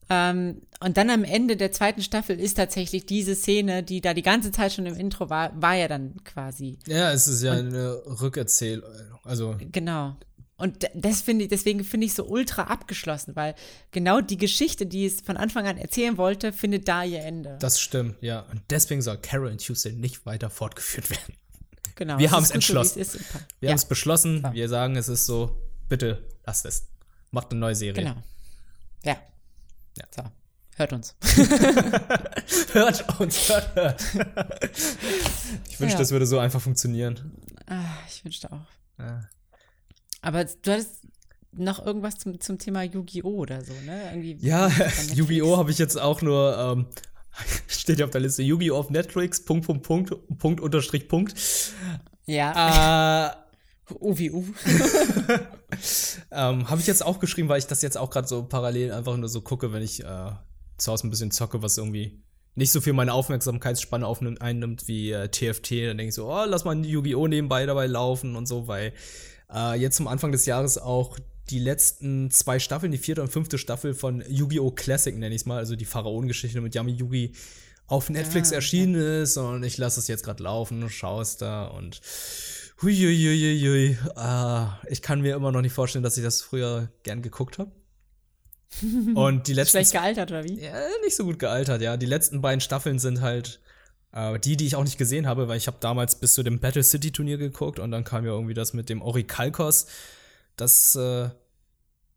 [0.10, 4.22] ähm, und dann am Ende der zweiten Staffel ist tatsächlich diese Szene, die da die
[4.22, 6.78] ganze Zeit schon im Intro war, war ja dann quasi.
[6.88, 8.90] ja, es ist ja eine Rückerzählung.
[9.24, 10.16] Also, Genau.
[10.58, 13.54] Und das finde ich, deswegen finde ich so ultra abgeschlossen, weil
[13.92, 17.58] genau die Geschichte, die es von Anfang an erzählen wollte, findet da ihr Ende.
[17.60, 18.40] das stimmt, ja.
[18.42, 21.36] Und deswegen soll Carol und Tuesday nicht weiter fortgeführt werden.
[21.96, 22.18] genau.
[22.18, 23.00] wir es so, wie entschlossen.
[23.00, 23.34] es ist.
[23.60, 24.42] Wir ja, haben es beschlossen.
[24.44, 24.54] So.
[24.54, 25.62] Wir sagen, es ist so.
[25.90, 26.88] Bitte lasst es.
[27.32, 28.04] Macht eine neue Serie.
[28.04, 28.16] Genau.
[29.04, 29.18] Ja.
[29.98, 30.06] Ja.
[30.16, 30.24] So.
[30.76, 31.16] Hört uns.
[32.74, 34.02] Hört uns, hört, hört.
[35.70, 36.00] ich wünschte, Ja.
[36.00, 37.32] das würde so einfach funktionieren.
[37.66, 38.68] Ah, ich wünschte auch.
[39.00, 39.28] Ja.
[40.22, 41.02] Aber du hattest
[41.54, 43.30] noch irgendwas zum, zum Thema Yu-Gi-Oh!
[43.36, 44.02] oder so, ne?
[44.14, 44.70] Irgendwie Ja.
[45.14, 45.58] Yu-Gi-Oh!
[45.58, 46.86] habe ich jetzt auch nur, ähm,
[47.68, 48.76] steht ja auf der Liste, Yu-Gi-Oh!
[48.78, 51.34] auf Netflix, Punkt, Punkt, Punkt, Punkt, Unterstrich, Punkt.
[52.26, 53.36] Ja, Äh,
[54.02, 54.44] U wie U.
[56.32, 59.16] ähm, habe ich jetzt auch geschrieben, weil ich das jetzt auch gerade so parallel einfach
[59.16, 60.32] nur so gucke, wenn ich äh,
[60.78, 62.22] zu Hause ein bisschen zocke, was irgendwie
[62.56, 65.72] nicht so viel meine Aufmerksamkeitsspanne aufnimmt, einnimmt wie äh, TFT.
[65.72, 67.28] Dann denke ich so, oh, lass mal ein Yu-Gi-Oh!
[67.28, 68.94] nebenbei dabei laufen und so, weil
[69.54, 71.18] äh, jetzt zum Anfang des Jahres auch
[71.50, 74.72] die letzten zwei Staffeln, die vierte und fünfte Staffel von Yu-Gi-Oh!
[74.72, 77.34] Classic, nenne ich es mal, also die Pharaonengeschichte mit Yami Yugi
[77.88, 78.56] auf Netflix okay.
[78.56, 82.02] erschienen ist und ich lasse es jetzt gerade laufen, schaue es da und
[82.82, 87.58] huiuiuiui, ah, ich kann mir immer noch nicht vorstellen, dass ich das früher gern geguckt
[87.58, 87.72] habe.
[89.16, 90.60] Und die letzten Schlecht gealtert, oder wie?
[90.60, 91.96] ja, nicht so gut gealtert, ja.
[91.96, 93.62] Die letzten beiden Staffeln sind halt
[94.18, 96.60] äh, die, die ich auch nicht gesehen habe, weil ich habe damals bis zu dem
[96.60, 99.86] Battle City Turnier geguckt und dann kam ja irgendwie das mit dem Orikalkos.
[100.56, 101.30] Das, äh,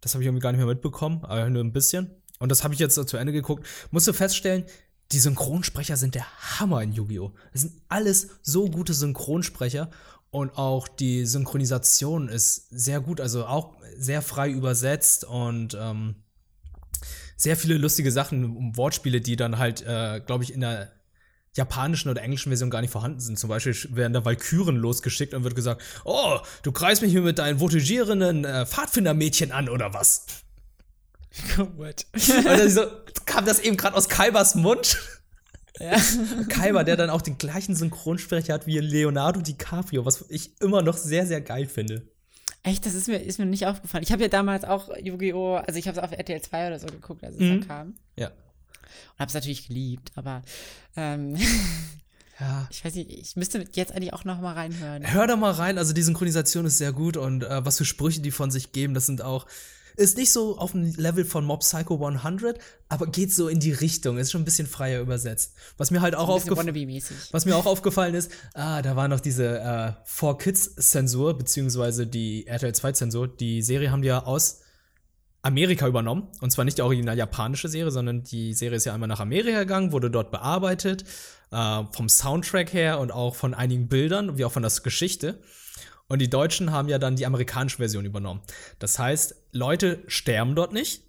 [0.01, 2.11] das habe ich irgendwie gar nicht mehr mitbekommen, aber nur ein bisschen.
[2.39, 3.67] Und das habe ich jetzt zu Ende geguckt.
[3.91, 4.65] Musst du feststellen,
[5.13, 6.25] die Synchronsprecher sind der
[6.59, 7.33] Hammer in Yu-Gi-Oh!
[7.53, 9.91] Das sind alles so gute Synchronsprecher
[10.31, 16.15] und auch die Synchronisation ist sehr gut, also auch sehr frei übersetzt und ähm,
[17.37, 20.93] sehr viele lustige Sachen, Wortspiele, die dann halt, äh, glaube ich, in der
[21.57, 23.39] japanischen oder englischen Version gar nicht vorhanden sind.
[23.39, 27.39] Zum Beispiel werden da Valkyren losgeschickt und wird gesagt, oh, du kreist mich hier mit
[27.39, 30.27] deinen voltigierenden äh, Pfadfindermädchen an oder was?
[31.77, 32.07] What?
[32.13, 32.83] Und dann so,
[33.27, 34.99] kam das eben gerade aus Kaibers Mund.
[35.79, 35.97] Ja.
[36.49, 40.97] Kaiber, der dann auch den gleichen Synchronsprecher hat wie Leonardo DiCaprio, was ich immer noch
[40.97, 42.03] sehr, sehr geil finde.
[42.63, 44.03] Echt, das ist mir, ist mir nicht aufgefallen.
[44.05, 45.55] Ich habe ja damals auch Yu-Gi-Oh!
[45.57, 47.49] Also ich habe es auf RTL 2 oder so geguckt, als es Mhm.
[47.61, 47.95] dann kam.
[49.13, 50.43] Und habe es natürlich geliebt, aber
[50.97, 51.37] ähm,
[52.41, 52.67] Ja.
[52.71, 55.13] ich weiß nicht, ich müsste jetzt eigentlich auch noch mal reinhören.
[55.13, 58.21] Hör da mal rein, also die Synchronisation ist sehr gut und äh, was für Sprüche
[58.21, 59.47] die von sich geben, das sind auch.
[59.97, 63.73] Ist nicht so auf dem Level von Mob Psycho 100, aber geht so in die
[63.73, 65.53] Richtung, ist schon ein bisschen freier übersetzt.
[65.77, 66.75] Was mir halt auch aufgefallen.
[67.33, 72.73] Was mir auch aufgefallen ist, ah, da war noch diese äh, 4Kids-Zensur, beziehungsweise die RTL
[72.73, 73.29] 2-Zensur.
[73.37, 74.60] Die Serie haben die ja aus
[75.43, 76.29] Amerika übernommen.
[76.41, 79.61] Und zwar nicht die original japanische Serie, sondern die Serie ist ja einmal nach Amerika
[79.61, 81.05] gegangen, wurde dort bearbeitet,
[81.51, 85.41] äh, vom Soundtrack her und auch von einigen Bildern, wie auch von der Geschichte.
[86.09, 88.41] Und die Deutschen haben ja dann die amerikanische Version übernommen.
[88.79, 91.05] Das heißt, Leute sterben dort nicht.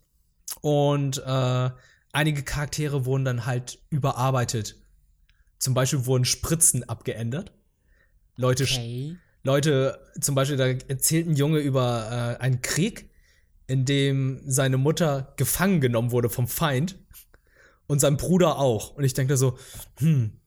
[0.61, 1.69] Und äh,
[2.11, 4.75] einige Charaktere wurden dann halt überarbeitet.
[5.57, 7.51] Zum Beispiel wurden Spritzen abgeändert.
[8.35, 9.17] Leute, Okay.
[9.43, 13.09] Leute, zum Beispiel, da erzählt ein Junge über äh, einen Krieg,
[13.71, 16.99] in dem seine Mutter gefangen genommen wurde vom Feind
[17.87, 18.91] und sein Bruder auch.
[18.95, 19.57] Und ich denke da so,
[19.97, 20.39] hm,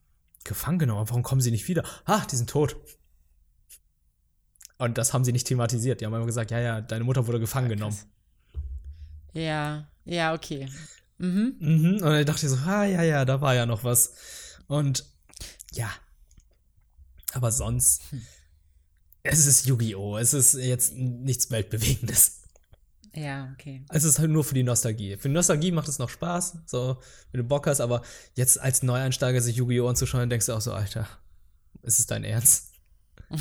[0.45, 1.85] gefangen genommen, warum kommen sie nicht wieder?
[2.05, 2.77] Ah, die sind tot.
[4.77, 6.01] Und das haben sie nicht thematisiert.
[6.01, 7.97] Die haben immer gesagt, ja, ja, deine Mutter wurde gefangen genommen.
[9.33, 10.69] Ja, ja, okay.
[11.19, 11.57] Mhm.
[11.59, 11.93] Mhm.
[11.95, 14.13] Und dann dachte ich so, ah, ja, ja, da war ja noch was.
[14.67, 15.07] Und
[15.73, 15.91] ja,
[17.33, 18.03] Aber sonst,
[19.23, 20.19] es ist Yu-Gi-Oh!
[20.19, 22.44] Es ist jetzt nichts Weltbewegendes.
[23.15, 23.85] Ja, okay.
[23.91, 25.17] Es ist halt nur für die Nostalgie.
[25.17, 26.99] Für die Nostalgie macht es noch Spaß, so,
[27.31, 28.03] wenn du Bock hast, aber
[28.35, 29.89] jetzt als Neueinsteiger sich Yu-Gi-Oh!
[29.89, 31.07] anzuschauen, denkst du auch so, Alter,
[31.83, 32.73] ist es dein Ernst?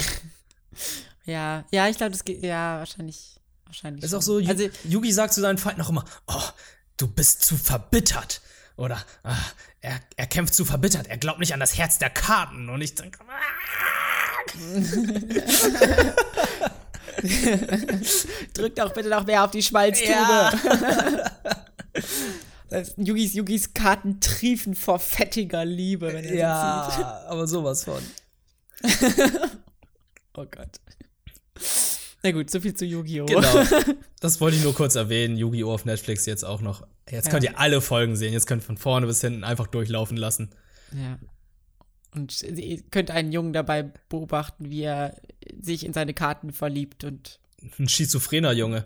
[1.26, 4.04] ja, ja, ich glaube, das geht, ja, wahrscheinlich, wahrscheinlich.
[4.04, 4.20] Ist schon.
[4.20, 6.50] auch so, also, Yugi sagt zu seinen Feinden auch immer, oh,
[6.98, 8.42] du bist zu verbittert.
[8.76, 9.38] Oder ah,
[9.82, 12.70] er, er kämpft zu verbittert, er glaubt nicht an das Herz der Karten.
[12.70, 13.40] Und ich denke, ah,
[18.54, 20.12] drückt auch bitte noch mehr auf die Schmalztube.
[20.12, 20.52] Ja.
[22.98, 27.02] Yugis, Yugis Karten triefen vor fettiger Liebe, wenn er sie zieht.
[27.02, 28.02] ja, aber sowas von.
[30.36, 30.80] Oh Gott.
[32.24, 33.28] Na gut, so viel zu Yu-Gi-Oh!
[33.28, 33.64] Genau.
[34.20, 35.38] Das wollte ich nur kurz erwähnen.
[35.38, 35.72] Yu-Gi-Oh!
[35.72, 36.88] auf Netflix jetzt auch noch.
[37.08, 37.52] Jetzt könnt Ja.
[37.52, 38.34] ihr alle Folgen sehen.
[38.34, 40.50] Jetzt könnt ihr von vorne bis hinten einfach durchlaufen lassen.
[40.92, 41.20] Ja.
[42.16, 45.16] Und ihr könnt einen Jungen dabei beobachten, wie er
[45.60, 47.40] sich in seine Karten verliebt und
[47.80, 48.86] Ein schizophrener Junge.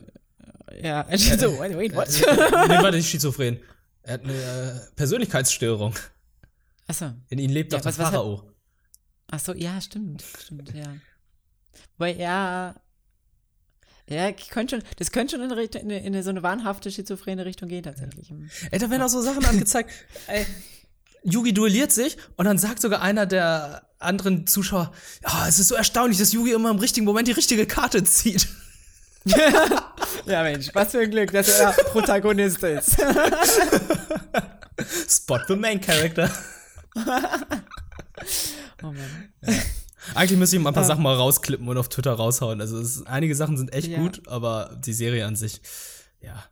[0.82, 2.08] ja, so, wait, wait, what?
[2.08, 3.58] nee, warte, nicht schizophren.
[4.02, 5.94] Er hat eine äh, Persönlichkeitsstörung.
[6.86, 7.12] Achso.
[7.28, 8.50] In ihm lebt Ja, doch der was- was hat- Pharao.
[9.30, 10.94] Achso, ja, stimmt, stimmt, ja.
[11.98, 12.80] Weil er
[14.08, 16.42] ja, ich könnte schon, das könnte schon in, eine in, eine- in eine so eine
[16.42, 18.32] wahnhafte schizophrene Richtung gehen, tatsächlich.
[18.70, 19.90] Ey, da werden auch so Sachen angezeigt.
[20.28, 20.46] Ey,
[21.24, 24.92] Yugi duelliert sich und dann sagt sogar einer der anderen Zuschauer,
[25.22, 28.48] ja, es ist so erstaunlich, dass Yugi immer im richtigen Moment die richtige Karte zieht.
[30.26, 32.96] Ja, Mensch, was für ein Glück, dass er Protagonist ist.
[35.08, 36.30] Spot the main character.
[38.82, 39.30] Oh Mann.
[40.14, 42.60] Eigentlich müsste ich mal ein paar Sachen mal rausklippen und auf Twitter raushauen.
[42.60, 43.98] Also es, einige Sachen sind echt Ja.
[43.98, 45.60] gut, aber die Serie an sich,
[46.20, 46.44] ja.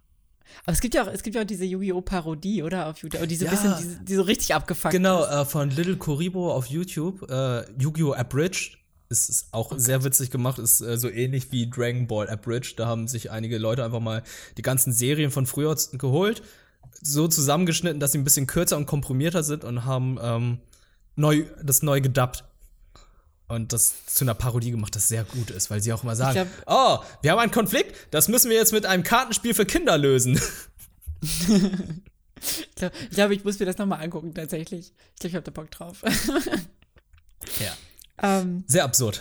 [0.67, 2.01] Aber es gibt ja auch, es gibt ja auch diese Yu-Gi-Oh!
[2.01, 2.89] Parodie, oder?
[2.89, 3.75] Auf YouTube, die so ein Ja.
[3.75, 5.31] bisschen, die, die so richtig abgefuckt Genau, ist.
[5.31, 8.12] äh, von Little Koribo auf YouTube, äh, Yu-Gi-Oh!
[8.14, 8.79] Abridged.
[9.09, 12.81] Ist, ist auch sehr witzig gemacht, ist äh, so ähnlich wie Dragon Ball Abridged.
[12.81, 14.25] Da haben sich einige Leute einfach mal
[14.57, 16.43] die ganzen Serien von früher geholt,
[17.01, 20.59] so zusammengeschnitten, dass sie ein bisschen kürzer und komprimierter sind und haben ähm,
[21.14, 22.43] neu, das neu gedubbt.
[23.49, 26.51] Und das zu einer Parodie gemacht, das sehr gut ist, weil sie auch immer sagen,
[26.66, 30.40] oh, wir haben einen Konflikt, das müssen wir jetzt mit einem Kartenspiel für Kinder lösen.
[32.38, 34.92] Ich glaube, ich, glaub, ich muss mir das nochmal angucken, tatsächlich.
[35.14, 36.03] Ich glaube, ich habe da Bock drauf.
[37.61, 37.76] ja.
[38.22, 39.20] ähm, Sehr absurd.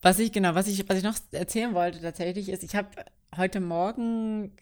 [0.00, 2.88] was ich, genau, was ich, was ich noch erzählen wollte tatsächlich ist, ich habe
[3.36, 4.56] heute Morgen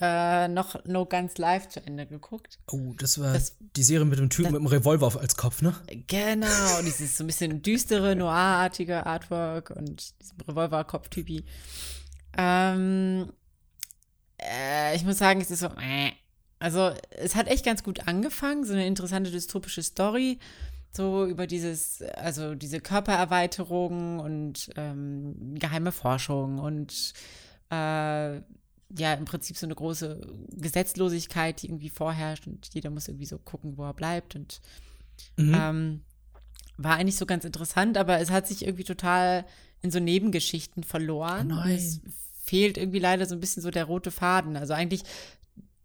[0.00, 2.58] äh, noch No Guns Live zu Ende geguckt.
[2.70, 5.74] Oh, das war Das- die Serie mit dem Typen mit dem Revolver als Kopf, ne?
[6.06, 11.44] Genau, dieses so ein bisschen düstere, noir-artige Artwork und diesem Revolver-Kopf-Typi.
[12.36, 13.32] Ähm,
[14.40, 16.12] äh, ich muss sagen, es ist so, äh.
[16.58, 20.38] also es hat echt ganz gut angefangen, so eine interessante dystopische Story,
[20.92, 27.12] so über dieses, also diese Körpererweiterung und ähm, geheime Forschung und
[27.70, 28.40] äh,
[28.96, 30.20] ja, im Prinzip so eine große
[30.52, 34.60] Gesetzlosigkeit, die irgendwie vorherrscht und jeder muss irgendwie so gucken, wo er bleibt und
[35.36, 35.52] Mhm.
[35.54, 36.00] ähm,
[36.76, 39.44] war eigentlich so ganz interessant, aber es hat sich irgendwie total
[39.82, 41.52] in so Nebengeschichten verloren.
[41.52, 42.00] Oh es
[42.40, 44.56] fehlt irgendwie leider so ein bisschen so der rote Faden.
[44.56, 45.02] Also eigentlich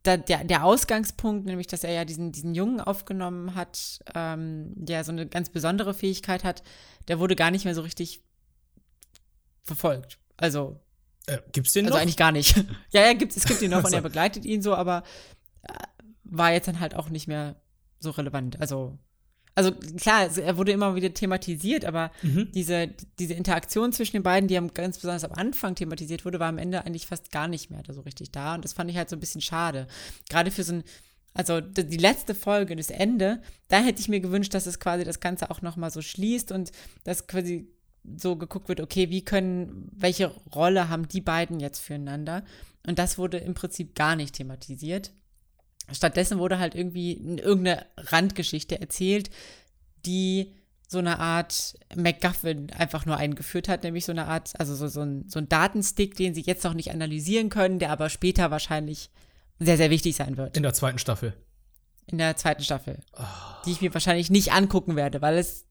[0.04, 5.04] da, der, der Ausgangspunkt, nämlich dass er ja diesen, diesen Jungen aufgenommen hat, ähm, der
[5.04, 6.62] so eine ganz besondere Fähigkeit hat,
[7.08, 8.22] der wurde gar nicht mehr so richtig
[9.64, 10.20] verfolgt.
[10.38, 10.80] Also
[11.28, 12.02] Äh, gibt's den also noch?
[12.02, 12.56] eigentlich gar nicht.
[12.92, 15.04] ja, ja, gibt, es gibt ihn noch und er begleitet ihn so, aber
[15.64, 15.74] äh,
[16.24, 17.56] war jetzt dann halt auch nicht mehr
[18.00, 18.60] so relevant.
[18.60, 18.98] Also,
[19.56, 22.52] also klar, er wurde immer wieder thematisiert, aber Mhm.
[22.54, 26.50] diese, diese Interaktion zwischen den beiden, die am, ganz besonders am Anfang thematisiert wurde, war
[26.50, 28.56] am Ende eigentlich fast gar nicht mehr da so richtig da.
[28.56, 29.88] Und das fand ich halt so ein bisschen schade.
[30.30, 30.84] Gerade für so ein,
[31.36, 35.20] also die letzte Folge, das Ende, da hätte ich mir gewünscht, dass es quasi das
[35.20, 36.72] Ganze auch nochmal so schließt und
[37.04, 37.68] dass quasi
[38.18, 42.44] so geguckt wird, okay, wie können, welche Rolle haben die beiden jetzt füreinander?
[42.86, 45.12] Und das wurde im Prinzip gar nicht thematisiert.
[45.92, 49.30] Stattdessen wurde halt irgendwie irgendeine Randgeschichte erzählt,
[50.06, 50.54] die
[50.88, 55.02] so eine Art MacGuffin einfach nur eingeführt hat, nämlich so eine Art, also so, so,
[55.02, 59.10] ein, so ein Datenstick, den sie jetzt noch nicht analysieren können, der aber später wahrscheinlich
[59.60, 61.34] sehr, sehr wichtig sein wird In der zweiten Staffel.
[62.06, 63.00] in der zweiten Staffel,
[63.66, 65.66] die ich mir wahrscheinlich nicht angucken werde, weil es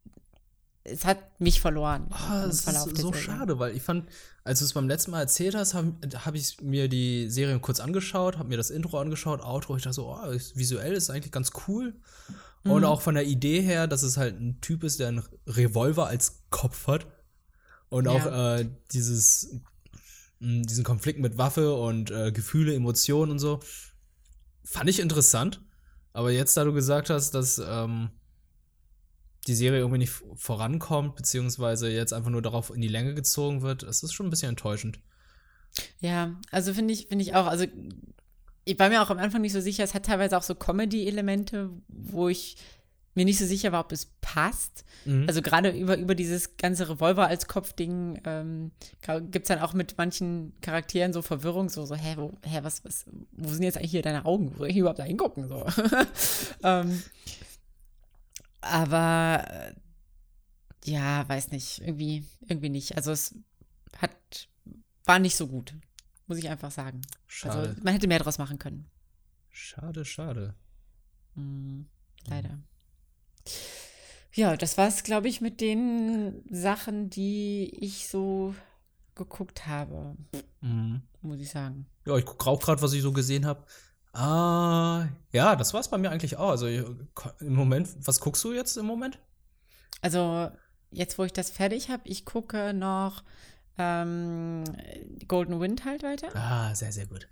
[0.84, 2.06] es hat mich verloren.
[2.10, 3.14] Ah, im das ist so Serie.
[3.22, 4.08] schade, weil ich fand,
[4.44, 5.92] als du es beim letzten Mal erzählt hast, habe
[6.24, 9.94] hab ich mir die Serie kurz angeschaut, habe mir das Intro angeschaut, Outro, ich dachte
[9.94, 11.94] so, oh, ist, visuell ist eigentlich ganz cool.
[12.64, 12.70] Mhm.
[12.70, 16.06] Und auch von der Idee her, dass es halt ein Typ ist, der einen Revolver
[16.06, 17.06] als Kopf hat.
[17.88, 18.58] Und auch Ja.
[18.58, 19.54] äh, dieses,
[20.40, 23.60] mh, diesen Konflikt mit Waffe und äh, Gefühle, Emotionen und so.
[24.64, 25.60] Fand ich interessant.
[26.12, 28.10] Aber jetzt, da du gesagt hast, dass ähm,
[29.46, 33.82] die Serie irgendwie nicht vorankommt, beziehungsweise jetzt einfach nur darauf in die Länge gezogen wird,
[33.82, 35.00] es ist schon ein bisschen enttäuschend.
[36.00, 37.66] Ja, also finde ich, finde ich auch, also
[38.64, 41.70] ich war mir auch am Anfang nicht so sicher, es hat teilweise auch so Comedy-Elemente,
[41.88, 42.56] wo ich
[43.14, 44.84] mir nicht so sicher war, ob es passt.
[45.04, 45.24] Mhm.
[45.26, 48.70] Also gerade über, über dieses ganze Revolver als Kopfding ähm,
[49.30, 52.84] gibt es dann auch mit manchen Charakteren so Verwirrung, so, so, hä, wo, hä, was,
[52.84, 54.52] was, wo sind jetzt eigentlich hier deine Augen?
[54.54, 55.48] Wo soll ich überhaupt da hingucken?
[55.48, 55.66] So.
[56.64, 57.02] ähm,
[58.62, 59.74] aber äh,
[60.84, 62.96] ja, weiß nicht, irgendwie, irgendwie nicht.
[62.96, 63.34] Also es
[63.98, 64.48] hat,
[65.04, 65.74] war nicht so gut,
[66.26, 67.02] muss ich einfach sagen.
[67.26, 67.68] Schade.
[67.68, 68.86] Also man hätte mehr draus machen können.
[69.50, 70.54] Schade, schade.
[71.34, 71.86] Mhm,
[72.26, 72.50] leider.
[72.50, 72.64] Mhm.
[74.34, 78.54] Ja, das war es, glaube ich, mit den Sachen, die ich so
[79.14, 80.16] geguckt habe.
[80.62, 81.02] Mhm.
[81.20, 81.86] Muss ich sagen.
[82.06, 83.64] Ja, ich gucke auch gerade, was ich so gesehen habe.
[84.12, 86.50] Ah, ja, das war es bei mir eigentlich auch.
[86.50, 87.08] Also im
[87.40, 89.18] Moment, was guckst du jetzt im Moment?
[90.02, 90.50] Also
[90.90, 93.22] jetzt, wo ich das fertig habe, ich gucke noch
[93.78, 94.64] ähm,
[95.28, 96.28] Golden Wind halt weiter.
[96.34, 97.28] Ah, sehr, sehr gut.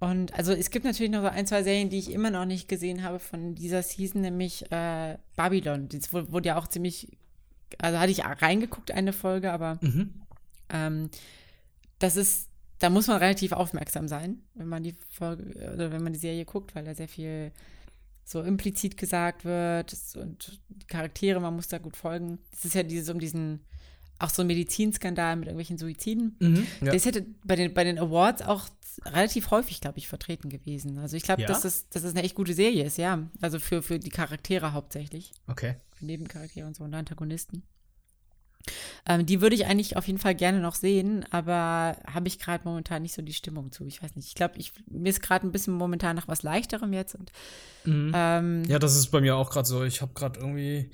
[0.00, 2.68] Und also es gibt natürlich noch so ein, zwei Serien, die ich immer noch nicht
[2.68, 5.88] gesehen habe von dieser Season, nämlich äh, Babylon.
[5.88, 7.16] Das wurde ja auch ziemlich,
[7.78, 10.22] also hatte ich reingeguckt, eine Folge, aber mhm.
[10.68, 11.10] ähm,
[12.00, 16.12] das ist, da muss man relativ aufmerksam sein, wenn man die Folge oder wenn man
[16.12, 17.52] die Serie guckt, weil da sehr viel
[18.24, 22.38] so implizit gesagt wird und die Charaktere, man muss da gut folgen.
[22.52, 23.60] Es ist ja dieses um diesen
[24.18, 26.36] auch so ein Medizinskandal mit irgendwelchen Suiziden.
[26.38, 26.92] Mhm, ja.
[26.92, 28.68] Das hätte bei den, bei den Awards auch
[29.04, 30.98] relativ häufig, glaube ich, vertreten gewesen.
[30.98, 31.48] Also ich glaube, ja?
[31.48, 33.28] dass, das, dass das eine echt gute Serie ist, ja.
[33.40, 35.32] Also für, für die Charaktere hauptsächlich.
[35.48, 35.76] Okay.
[35.92, 37.64] Für Nebencharaktere und so und Antagonisten.
[39.06, 42.64] Ähm, die würde ich eigentlich auf jeden Fall gerne noch sehen, aber habe ich gerade
[42.64, 43.86] momentan nicht so die Stimmung zu.
[43.86, 44.28] Ich weiß nicht.
[44.28, 47.14] Ich glaube, ich, mir ist gerade ein bisschen momentan nach was Leichterem jetzt.
[47.14, 47.32] Und,
[47.84, 48.12] mhm.
[48.14, 49.84] ähm, ja, das ist bei mir auch gerade so.
[49.84, 50.90] Ich habe gerade irgendwie,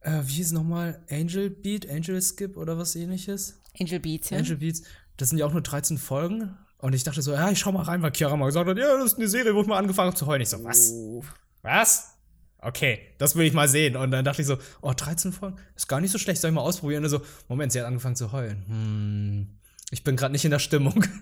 [0.00, 1.00] äh, wie hieß es nochmal?
[1.10, 3.60] Angel Beat, Angel Skip oder was ähnliches?
[3.78, 4.38] Angel Beats, ja.
[4.38, 4.82] Angel Beats.
[5.16, 6.56] Das sind ja auch nur 13 Folgen.
[6.78, 8.96] Und ich dachte so, ja, ich schau mal rein, weil Chiara mal gesagt hat, ja,
[8.96, 10.40] das ist eine Serie, wo ich mal angefangen habe zu heulen.
[10.40, 10.92] Ich so, was?
[10.92, 11.22] Oh.
[11.62, 12.16] Was?
[12.62, 13.96] Okay, das will ich mal sehen.
[13.96, 16.54] Und dann dachte ich so, oh, 13 Folgen, ist gar nicht so schlecht, soll ich
[16.54, 17.04] mal ausprobieren?
[17.04, 18.64] Und so, Moment, sie hat angefangen zu heulen.
[18.66, 19.46] Hm,
[19.90, 21.04] ich bin gerade nicht in der Stimmung.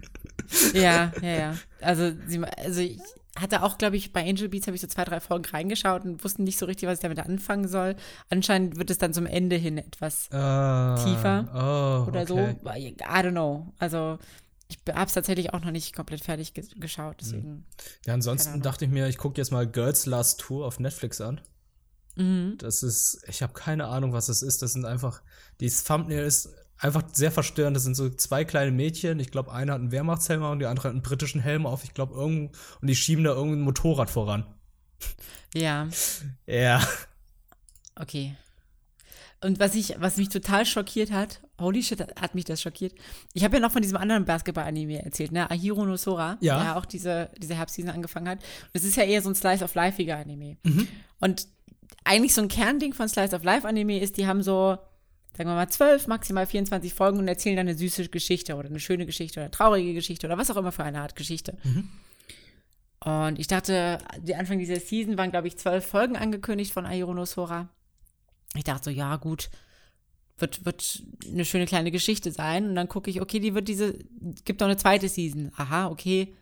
[0.72, 1.54] Ja, ja, ja.
[1.82, 2.98] Also, sie, also ich
[3.36, 6.24] hatte auch, glaube ich, bei Angel Beats habe ich so zwei, drei Folgen reingeschaut und
[6.24, 7.96] wusste nicht so richtig, was ich damit anfangen soll.
[8.30, 12.56] Anscheinend wird es dann zum Ende hin etwas uh, tiefer oh, oder okay.
[12.62, 12.70] so.
[12.70, 13.72] I don't know.
[13.78, 14.18] Also
[14.68, 17.18] ich habe es tatsächlich auch noch nicht komplett fertig ge geschaut, hm.
[17.20, 17.66] deswegen.
[18.06, 21.40] Ja, ansonsten dachte ich mir, ich gucke jetzt mal Girls Last Tour auf Netflix an.
[22.16, 22.56] Mhm.
[22.58, 24.60] Das ist, ich habe keine Ahnung, was das ist.
[24.60, 25.22] Das sind einfach,
[25.60, 27.76] dieses Thumbnail ist einfach sehr verstörend.
[27.76, 29.20] Das sind so zwei kleine Mädchen.
[29.20, 31.84] Ich glaube, eine hat einen Wehrmachtshelm und die andere hat einen britischen Helm auf.
[31.84, 34.46] Ich glaube, irgend und die schieben da irgendein Motorrad voran.
[35.54, 35.88] Ja.
[36.46, 36.86] Ja.
[37.94, 38.36] Okay.
[39.40, 42.92] Und was ich, was mich total schockiert hat, holy shit, hat mich das schockiert.
[43.34, 45.48] Ich habe ja noch von diesem anderen Basketball-Anime erzählt, ne?
[45.48, 46.56] Ahiro no Sora, ja.
[46.56, 48.38] der ja auch diese, diese Herbstseason angefangen hat.
[48.38, 50.56] Und es ist ja eher so ein Slice of Life-iger Anime.
[50.64, 50.88] Mhm.
[51.20, 51.46] Und
[52.02, 54.76] eigentlich so ein Kernding von Slice of Life-Anime ist, die haben so,
[55.36, 58.80] sagen wir mal, zwölf, maximal 24 Folgen und erzählen dann eine süße Geschichte oder eine
[58.80, 61.56] schöne Geschichte oder eine traurige Geschichte oder was auch immer für eine Art Geschichte.
[61.62, 61.88] Mhm.
[63.04, 67.14] Und ich dachte, die Anfang dieser Season waren, glaube ich, zwölf Folgen angekündigt von Ahiro
[67.14, 67.68] no Sora
[68.54, 69.50] ich dachte so, ja, gut,
[70.38, 72.68] wird, wird eine schöne kleine Geschichte sein.
[72.68, 73.94] Und dann gucke ich, okay, die wird diese,
[74.44, 75.52] gibt doch eine zweite Season.
[75.56, 76.34] Aha, okay.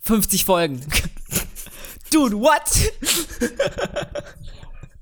[0.00, 0.80] 50 Folgen.
[2.12, 2.92] Dude, what?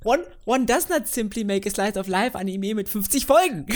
[0.04, 3.66] one, one does not simply make a slice of life Anime mit 50 Folgen.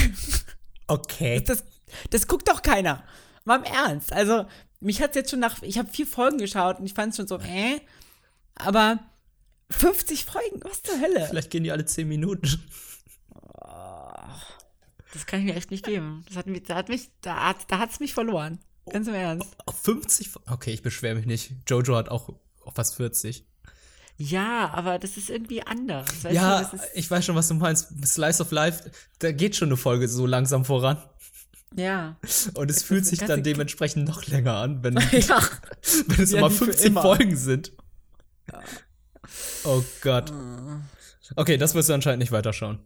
[0.86, 1.40] Okay.
[1.40, 1.64] Das,
[2.10, 3.04] das guckt doch keiner.
[3.44, 4.12] Mal im Ernst.
[4.12, 4.46] Also,
[4.80, 7.16] mich hat es jetzt schon nach, ich habe vier Folgen geschaut und ich fand es
[7.16, 7.80] schon so, äh,
[8.54, 8.98] aber
[9.70, 11.26] 50 Folgen, was zur Hölle?
[11.28, 12.62] Vielleicht gehen die alle 10 Minuten.
[15.12, 16.24] Das kann ich mir echt nicht geben.
[16.28, 18.58] Das hat mich, da hat mich, da, da hat's mich verloren.
[18.90, 19.48] Ganz im Ernst.
[19.66, 20.30] Auf 50?
[20.50, 21.52] Okay, ich beschwere mich nicht.
[21.68, 22.30] Jojo hat auch,
[22.64, 23.44] auch fast 40.
[24.16, 26.08] Ja, aber das ist irgendwie anders.
[26.24, 27.88] Weißt ja, du, ich weiß schon, was du meinst.
[28.04, 28.90] Slice of Life,
[29.20, 31.02] da geht schon eine Folge so langsam voran.
[31.76, 32.16] Ja.
[32.54, 35.42] Und es fühlt sich dann dementsprechend noch länger an, wenn, ja.
[36.06, 37.72] wenn es ja, immer 50 Folgen sind.
[38.50, 38.62] Ja.
[39.64, 40.32] Oh Gott.
[41.36, 42.78] Okay, das wirst du anscheinend nicht weiterschauen.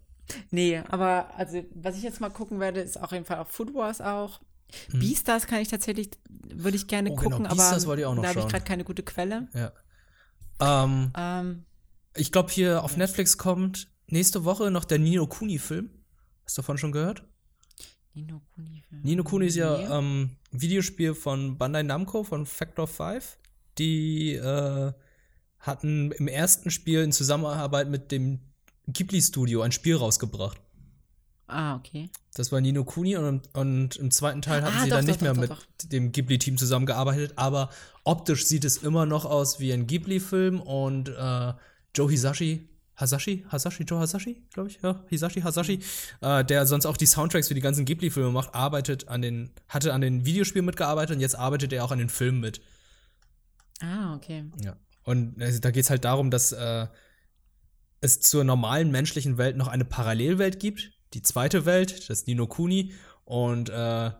[0.50, 3.74] Nee, aber also, was ich jetzt mal gucken werde, ist auf jeden Fall auf Food
[3.74, 4.40] Wars auch.
[4.90, 5.00] Hm.
[5.00, 7.50] Beastars kann ich tatsächlich, würde ich gerne oh, genau, gucken, genau.
[7.50, 9.48] aber da habe ich gerade keine gute Quelle.
[9.54, 9.72] Ja.
[10.60, 11.64] Ähm, ähm,
[12.14, 15.90] ich glaube, hier auf Netflix kommt nächste Woche noch der Nino Kuni-Film.
[16.44, 17.24] Hast du davon schon gehört?
[18.14, 19.02] Nino Kuni-Film.
[19.02, 23.38] Nino Kuni ist ja ähm, Videospiel von Bandai Namco, von Factor 5.
[23.78, 24.92] Die äh,
[25.62, 28.40] hatten im ersten Spiel in Zusammenarbeit mit dem
[28.88, 30.60] Ghibli-Studio ein Spiel rausgebracht.
[31.46, 32.08] Ah, okay.
[32.34, 35.16] Das war Nino Kuni und, und im zweiten Teil hatten Ah, sie doch, dann nicht
[35.16, 37.70] doch, mehr doch, mit doch, dem Ghibli-Team zusammengearbeitet, aber
[38.04, 41.52] optisch sieht es immer noch aus wie ein Ghibli-Film und äh,
[41.94, 45.80] Joe Hisashi, Hasashi, Hasashi, Joe Hasashi, glaube ich, ja, Hisashi, Hasashi,
[46.22, 49.92] äh, der sonst auch die Soundtracks für die ganzen Ghibli-Filme macht, arbeitet an den, hatte
[49.92, 52.62] an den Videospielen mitgearbeitet und jetzt arbeitet er auch an den Filmen mit.
[53.80, 54.44] Ah, okay.
[54.62, 54.74] Ja.
[55.04, 56.86] Und äh, da geht es halt darum, dass äh,
[58.00, 62.92] es zur normalen menschlichen Welt noch eine Parallelwelt gibt, die zweite Welt, das Nino Kuni.
[63.24, 64.10] Und äh,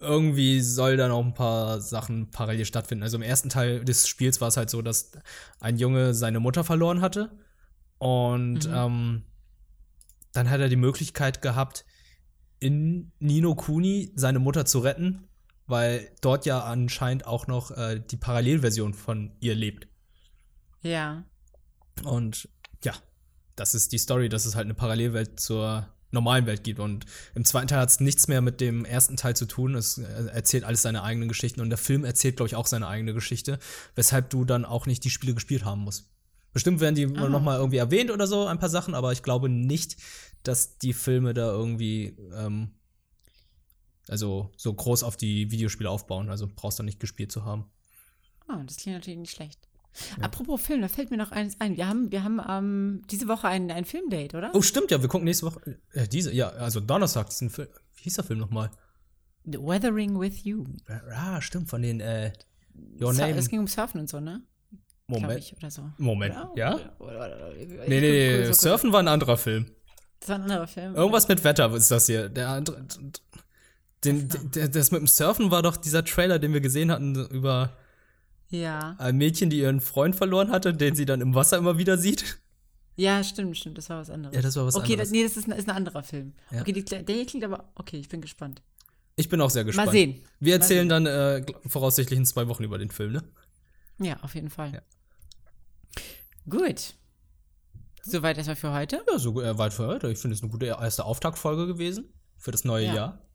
[0.00, 3.02] irgendwie soll da noch ein paar Sachen parallel stattfinden.
[3.02, 5.12] Also im ersten Teil des Spiels war es halt so, dass
[5.60, 7.30] ein Junge seine Mutter verloren hatte.
[7.98, 9.24] Und ähm,
[10.32, 11.84] dann hat er die Möglichkeit gehabt,
[12.60, 15.27] in Nino Kuni seine Mutter zu retten,
[15.68, 19.86] weil dort ja anscheinend auch noch äh, die Parallelversion von ihr lebt.
[20.82, 21.24] Ja.
[22.04, 22.48] Und
[22.84, 22.94] ja,
[23.56, 26.80] das ist die Story, dass es halt eine Parallelwelt zur normalen Welt gibt.
[26.80, 27.04] Und
[27.34, 29.74] im zweiten Teil hat es nichts mehr mit dem ersten Teil zu tun.
[29.74, 32.88] Es äh, erzählt alles seine eigenen Geschichten und der Film erzählt, glaube ich, auch seine
[32.88, 33.58] eigene Geschichte,
[33.94, 36.10] weshalb du dann auch nicht die Spiele gespielt haben musst.
[36.54, 37.28] Bestimmt werden die Ah.
[37.28, 39.96] noch mal irgendwie erwähnt oder so, ein paar Sachen, aber ich glaube nicht,
[40.44, 42.70] dass die Filme da irgendwie ähm,
[44.10, 46.28] also so groß auf die Videospiele aufbauen.
[46.30, 47.70] Also brauchst du nicht gespielt zu haben.
[48.46, 49.58] Ah, das klingt natürlich nicht schlecht.
[50.20, 51.76] Apropos Film, da fällt mir noch eines ein.
[51.76, 54.50] Wir haben, wir haben ähm, diese Woche ein, ein Filmdate, oder?
[54.54, 55.78] Oh, stimmt, ja, wir gucken nächste Woche.
[55.92, 57.68] Äh, diese, ja, also Donnerstag, diesen Film.
[57.96, 58.70] Wie hieß der Film nochmal?
[59.44, 60.64] The Weathering with You.
[61.12, 62.32] Ah, stimmt, von den äh,
[63.00, 63.34] Your Name.
[63.36, 64.42] Es ging um Surfen und so, ne?
[65.08, 65.38] Moment.
[65.38, 65.90] ich, oder so.
[65.96, 66.52] Moment, Oder?
[66.54, 66.74] ja?
[66.98, 69.70] Oder, oder, Nee, nee, nee, guck- Surfen war ein anderer Film.
[70.20, 70.94] Das war ein anderer Film.
[70.94, 72.28] Irgendwas mit Wetter ist das hier.
[72.28, 72.84] Der andere.
[74.04, 77.76] Den, das mit dem Surfen war doch dieser Trailer, den wir gesehen hatten über
[78.48, 78.94] Ja.
[78.98, 82.38] ein Mädchen, die ihren Freund verloren hatte, den sie dann im Wasser immer wieder sieht.
[82.96, 83.78] Ja, stimmt, stimmt.
[83.78, 84.34] Das war was anderes.
[84.34, 85.08] Ja, das war was okay, anderes.
[85.08, 86.32] Das, nee, das ist ein, ist ein anderer Film.
[86.50, 86.60] Ja.
[86.62, 87.70] Okay, die, der hier klingt aber.
[87.76, 88.60] Okay, ich bin gespannt.
[89.16, 89.86] Ich bin auch sehr gespannt.
[89.86, 90.20] Mal sehen.
[90.40, 93.24] Wir erzählen dann äh, voraussichtlich in zwei Wochen über den Film, ne?
[94.00, 94.72] Ja, auf jeden Fall.
[94.74, 94.80] Ja.
[96.48, 96.94] Gut.
[98.02, 99.02] Soweit erstmal für heute.
[99.10, 100.08] Ja, so äh, weit für heute.
[100.10, 102.94] Ich finde es eine gute erste Auftaktfolge gewesen für das neue Ja.
[102.94, 103.27] Jahr.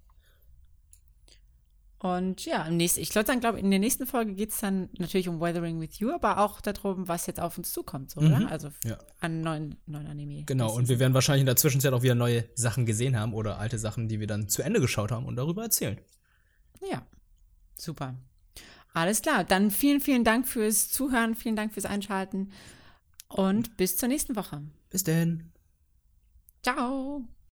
[2.04, 4.90] Und ja, im nächsten, ich glaube dann, glaube in der nächsten Folge geht es dann
[4.98, 8.52] natürlich um Weathering with You, aber auch darum, was jetzt auf uns zukommt, so, oder?
[8.52, 8.90] Also Mhm.
[8.90, 8.98] Ja.
[9.22, 10.44] an neuen, neuen Anime.
[10.44, 13.58] Genau, und wir werden wahrscheinlich in der Zwischenzeit auch wieder neue Sachen gesehen haben oder
[13.58, 15.98] alte Sachen, die wir dann zu Ende geschaut haben und darüber erzählen.
[16.92, 17.08] Ja,
[17.78, 18.16] super.
[18.94, 22.52] Alles klar, dann vielen, vielen Dank fürs Zuhören, vielen Dank fürs Einschalten
[23.30, 24.62] und bis zur nächsten Woche.
[24.90, 25.54] Bis denn.
[26.64, 27.24] Ciao.